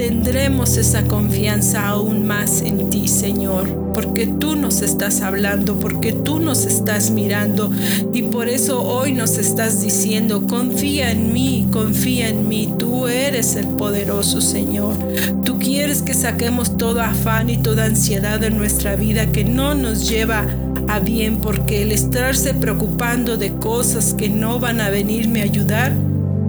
tendremos 0.00 0.78
esa 0.78 1.02
confianza 1.02 1.86
aún 1.86 2.26
más 2.26 2.62
en 2.62 2.88
ti, 2.88 3.06
Señor, 3.06 3.92
porque 3.92 4.26
tú 4.26 4.56
nos 4.56 4.80
estás 4.80 5.20
hablando, 5.20 5.78
porque 5.78 6.14
tú 6.14 6.40
nos 6.40 6.64
estás 6.64 7.10
mirando 7.10 7.70
y 8.14 8.22
por 8.22 8.48
eso 8.48 8.82
hoy 8.82 9.12
nos 9.12 9.36
estás 9.36 9.82
diciendo, 9.82 10.46
confía 10.46 11.10
en 11.10 11.34
mí, 11.34 11.66
confía 11.70 12.30
en 12.30 12.48
mí, 12.48 12.72
tú 12.78 13.08
eres 13.08 13.56
el 13.56 13.66
poderoso, 13.66 14.40
Señor. 14.40 14.94
Tú 15.44 15.58
quieres 15.58 16.00
que 16.00 16.14
saquemos 16.14 16.78
todo 16.78 17.02
afán 17.02 17.50
y 17.50 17.58
toda 17.58 17.84
ansiedad 17.84 18.40
de 18.40 18.48
nuestra 18.48 18.96
vida 18.96 19.26
que 19.26 19.44
no 19.44 19.74
nos 19.74 20.08
lleva 20.08 20.46
a 20.88 20.98
bien, 21.00 21.42
porque 21.42 21.82
el 21.82 21.92
estarse 21.92 22.54
preocupando 22.54 23.36
de 23.36 23.52
cosas 23.52 24.14
que 24.14 24.30
no 24.30 24.60
van 24.60 24.80
a 24.80 24.88
venirme 24.88 25.42
a 25.42 25.44
ayudar, 25.44 25.92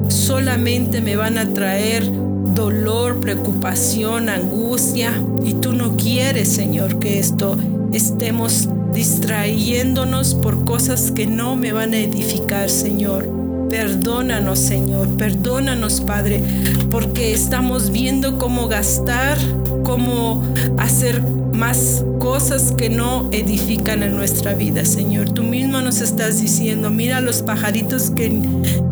solamente 0.07 1.01
me 1.01 1.17
van 1.17 1.37
a 1.37 1.53
traer 1.53 2.09
dolor, 2.53 3.19
preocupación, 3.19 4.29
angustia. 4.29 5.13
Y 5.43 5.55
tú 5.55 5.73
no 5.73 5.97
quieres, 5.97 6.49
Señor, 6.49 6.99
que 6.99 7.19
esto 7.19 7.57
estemos 7.93 8.69
distrayéndonos 8.93 10.35
por 10.35 10.65
cosas 10.65 11.11
que 11.11 11.27
no 11.27 11.55
me 11.55 11.71
van 11.71 11.93
a 11.93 11.99
edificar, 11.99 12.69
Señor. 12.69 13.29
Perdónanos, 13.69 14.59
Señor, 14.59 15.07
perdónanos, 15.15 16.01
Padre, 16.01 16.43
porque 16.89 17.33
estamos 17.33 17.91
viendo 17.91 18.37
cómo 18.37 18.67
gastar, 18.67 19.37
cómo 19.83 20.43
hacer 20.77 21.21
más 21.53 22.03
cosas 22.19 22.73
que 22.77 22.89
no 22.89 23.29
edifican 23.31 24.03
en 24.03 24.15
nuestra 24.15 24.55
vida, 24.55 24.83
Señor. 24.83 25.29
Tú 25.29 25.43
mismo 25.43 25.79
nos 25.81 26.01
estás 26.01 26.41
diciendo, 26.41 26.89
mira 26.89 27.21
los 27.21 27.43
pajaritos 27.43 28.09
que, 28.11 28.41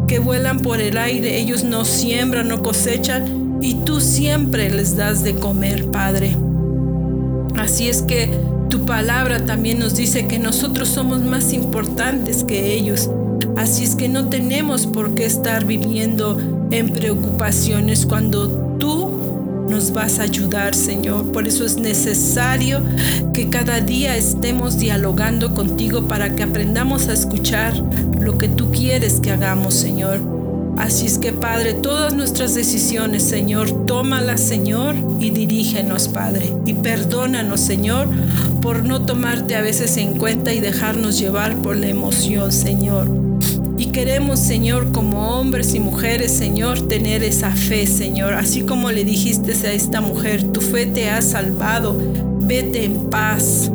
que 0.07 0.19
vuelan 0.19 0.59
por 0.59 0.79
el 0.79 0.97
aire, 0.97 1.37
ellos 1.39 1.63
no 1.63 1.83
siembran, 1.83 2.47
no 2.47 2.61
cosechan, 2.63 3.38
y 3.61 3.75
tú 3.85 3.99
siempre 3.99 4.69
les 4.69 4.95
das 4.95 5.23
de 5.23 5.35
comer, 5.35 5.87
Padre. 5.87 6.35
Así 7.57 7.89
es 7.89 8.01
que 8.01 8.29
tu 8.69 8.85
palabra 8.85 9.45
también 9.45 9.79
nos 9.79 9.95
dice 9.95 10.27
que 10.27 10.39
nosotros 10.39 10.89
somos 10.89 11.21
más 11.21 11.53
importantes 11.53 12.43
que 12.43 12.73
ellos. 12.73 13.09
Así 13.57 13.83
es 13.83 13.95
que 13.95 14.07
no 14.07 14.29
tenemos 14.29 14.85
por 14.85 15.15
qué 15.15 15.25
estar 15.25 15.65
viviendo 15.65 16.37
en 16.71 16.89
preocupaciones 16.89 18.05
cuando 18.05 18.77
tú 18.79 19.09
nos 19.69 19.91
vas 19.91 20.19
a 20.19 20.23
ayudar, 20.23 20.75
Señor. 20.75 21.31
Por 21.31 21.47
eso 21.47 21.65
es 21.65 21.77
necesario 21.77 22.81
que 23.33 23.49
cada 23.49 23.81
día 23.81 24.15
estemos 24.15 24.79
dialogando 24.79 25.53
contigo 25.53 26.07
para 26.07 26.35
que 26.35 26.43
aprendamos 26.43 27.07
a 27.07 27.13
escuchar 27.13 27.73
lo 28.19 28.37
que 28.37 28.47
tú 28.47 28.71
quieres 28.71 29.19
que 29.19 29.31
hagamos, 29.31 29.73
Señor. 29.73 30.38
Así 30.79 31.07
es 31.07 31.17
que 31.17 31.33
Padre, 31.33 31.73
todas 31.73 32.13
nuestras 32.13 32.55
decisiones, 32.55 33.23
Señor, 33.23 33.85
tómalas, 33.85 34.39
Señor, 34.39 34.95
y 35.19 35.29
dirígenos, 35.31 36.07
Padre. 36.07 36.53
Y 36.65 36.73
perdónanos, 36.73 37.59
Señor, 37.59 38.07
por 38.61 38.85
no 38.85 39.05
tomarte 39.05 39.55
a 39.55 39.61
veces 39.61 39.97
en 39.97 40.17
cuenta 40.17 40.53
y 40.53 40.61
dejarnos 40.61 41.19
llevar 41.19 41.57
por 41.57 41.75
la 41.75 41.87
emoción, 41.87 42.53
Señor. 42.53 43.11
Y 43.77 43.87
queremos, 43.87 44.39
Señor, 44.39 44.93
como 44.93 45.37
hombres 45.37 45.75
y 45.75 45.81
mujeres, 45.81 46.31
Señor, 46.31 46.87
tener 46.87 47.23
esa 47.23 47.51
fe, 47.51 47.85
Señor. 47.85 48.33
Así 48.33 48.61
como 48.61 48.89
le 48.89 49.03
dijiste 49.03 49.51
a 49.67 49.73
esta 49.73 49.99
mujer, 49.99 50.43
tu 50.43 50.61
fe 50.61 50.85
te 50.85 51.09
ha 51.09 51.21
salvado, 51.21 51.97
vete 52.41 52.85
en 52.85 53.09
paz. 53.09 53.69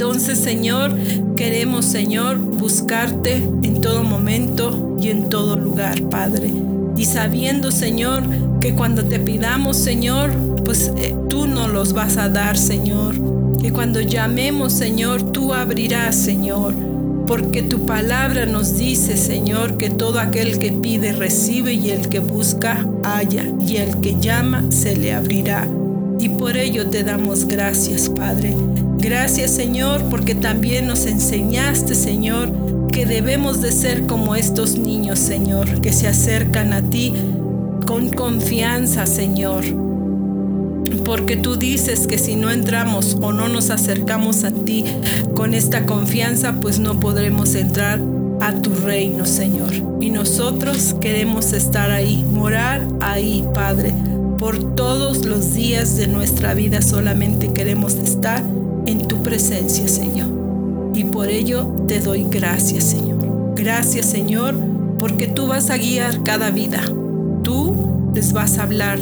Entonces, 0.00 0.38
Señor, 0.38 0.96
queremos, 1.34 1.84
Señor, 1.84 2.38
buscarte 2.38 3.34
en 3.64 3.80
todo 3.80 4.04
momento 4.04 4.96
y 5.02 5.08
en 5.08 5.28
todo 5.28 5.58
lugar, 5.58 6.00
Padre. 6.02 6.52
Y 6.96 7.04
sabiendo, 7.04 7.72
Señor, 7.72 8.22
que 8.60 8.74
cuando 8.74 9.04
te 9.04 9.18
pidamos, 9.18 9.76
Señor, 9.76 10.30
pues 10.64 10.92
eh, 10.96 11.16
tú 11.28 11.48
nos 11.48 11.72
los 11.72 11.94
vas 11.94 12.16
a 12.16 12.28
dar, 12.28 12.56
Señor. 12.56 13.16
Que 13.60 13.72
cuando 13.72 14.00
llamemos, 14.00 14.72
Señor, 14.72 15.32
tú 15.32 15.52
abrirás, 15.52 16.14
Señor. 16.14 16.74
Porque 17.26 17.62
tu 17.62 17.84
palabra 17.84 18.46
nos 18.46 18.78
dice, 18.78 19.16
Señor, 19.16 19.78
que 19.78 19.90
todo 19.90 20.20
aquel 20.20 20.60
que 20.60 20.70
pide 20.70 21.10
recibe 21.10 21.74
y 21.74 21.90
el 21.90 22.08
que 22.08 22.20
busca 22.20 22.86
halla 23.02 23.44
y 23.66 23.78
el 23.78 23.96
que 23.96 24.20
llama 24.20 24.62
se 24.70 24.94
le 24.94 25.12
abrirá. 25.12 25.66
Y 26.20 26.28
por 26.28 26.56
ello 26.56 26.88
te 26.88 27.02
damos 27.02 27.48
gracias, 27.48 28.08
Padre. 28.08 28.54
Gracias 28.98 29.52
Señor 29.52 30.02
porque 30.10 30.34
también 30.34 30.86
nos 30.86 31.06
enseñaste 31.06 31.94
Señor 31.94 32.88
que 32.92 33.06
debemos 33.06 33.60
de 33.60 33.72
ser 33.72 34.06
como 34.06 34.34
estos 34.34 34.76
niños 34.76 35.18
Señor 35.18 35.80
que 35.80 35.92
se 35.92 36.08
acercan 36.08 36.72
a 36.72 36.82
ti 36.82 37.14
con 37.86 38.10
confianza 38.10 39.06
Señor. 39.06 39.64
Porque 41.04 41.36
tú 41.36 41.56
dices 41.56 42.06
que 42.06 42.18
si 42.18 42.36
no 42.36 42.50
entramos 42.50 43.16
o 43.22 43.32
no 43.32 43.48
nos 43.48 43.70
acercamos 43.70 44.44
a 44.44 44.50
ti 44.50 44.84
con 45.34 45.54
esta 45.54 45.86
confianza, 45.86 46.60
pues 46.60 46.80
no 46.80 47.00
podremos 47.00 47.54
entrar 47.54 48.00
a 48.40 48.52
tu 48.52 48.74
reino, 48.74 49.24
Señor. 49.24 49.72
Y 50.00 50.10
nosotros 50.10 50.94
queremos 51.00 51.52
estar 51.52 51.90
ahí, 51.90 52.22
morar 52.24 52.86
ahí, 53.00 53.44
Padre. 53.54 53.94
Por 54.38 54.74
todos 54.74 55.24
los 55.24 55.54
días 55.54 55.96
de 55.96 56.08
nuestra 56.08 56.54
vida 56.54 56.82
solamente 56.82 57.52
queremos 57.52 57.94
estar 57.94 58.44
en 58.88 59.06
tu 59.06 59.22
presencia, 59.22 59.86
Señor. 59.86 60.28
Y 60.94 61.04
por 61.04 61.28
ello 61.28 61.66
te 61.86 62.00
doy 62.00 62.26
gracias, 62.28 62.84
Señor. 62.84 63.18
Gracias, 63.54 64.06
Señor, 64.06 64.56
porque 64.98 65.26
tú 65.28 65.46
vas 65.46 65.70
a 65.70 65.76
guiar 65.76 66.22
cada 66.22 66.50
vida. 66.50 66.82
Tú 67.42 68.10
les 68.14 68.32
vas 68.32 68.58
a 68.58 68.62
hablar. 68.62 68.98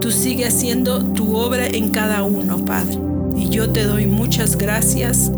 Tú 0.00 0.12
sigues 0.12 0.54
haciendo 0.54 1.04
tu 1.04 1.34
obra 1.34 1.66
en 1.66 1.90
cada 1.90 2.22
uno, 2.22 2.64
Padre. 2.64 2.98
Y 3.36 3.48
yo 3.48 3.70
te 3.70 3.84
doy 3.84 4.06
muchas 4.06 4.56
gracias 4.56 5.32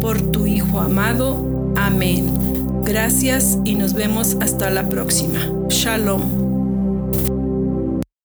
por 0.00 0.20
tu 0.20 0.46
Hijo 0.46 0.78
amado. 0.78 1.72
Amén. 1.76 2.26
Gracias 2.84 3.58
y 3.64 3.74
nos 3.74 3.92
vemos 3.92 4.36
hasta 4.40 4.70
la 4.70 4.88
próxima. 4.88 5.40
Shalom. 5.68 6.45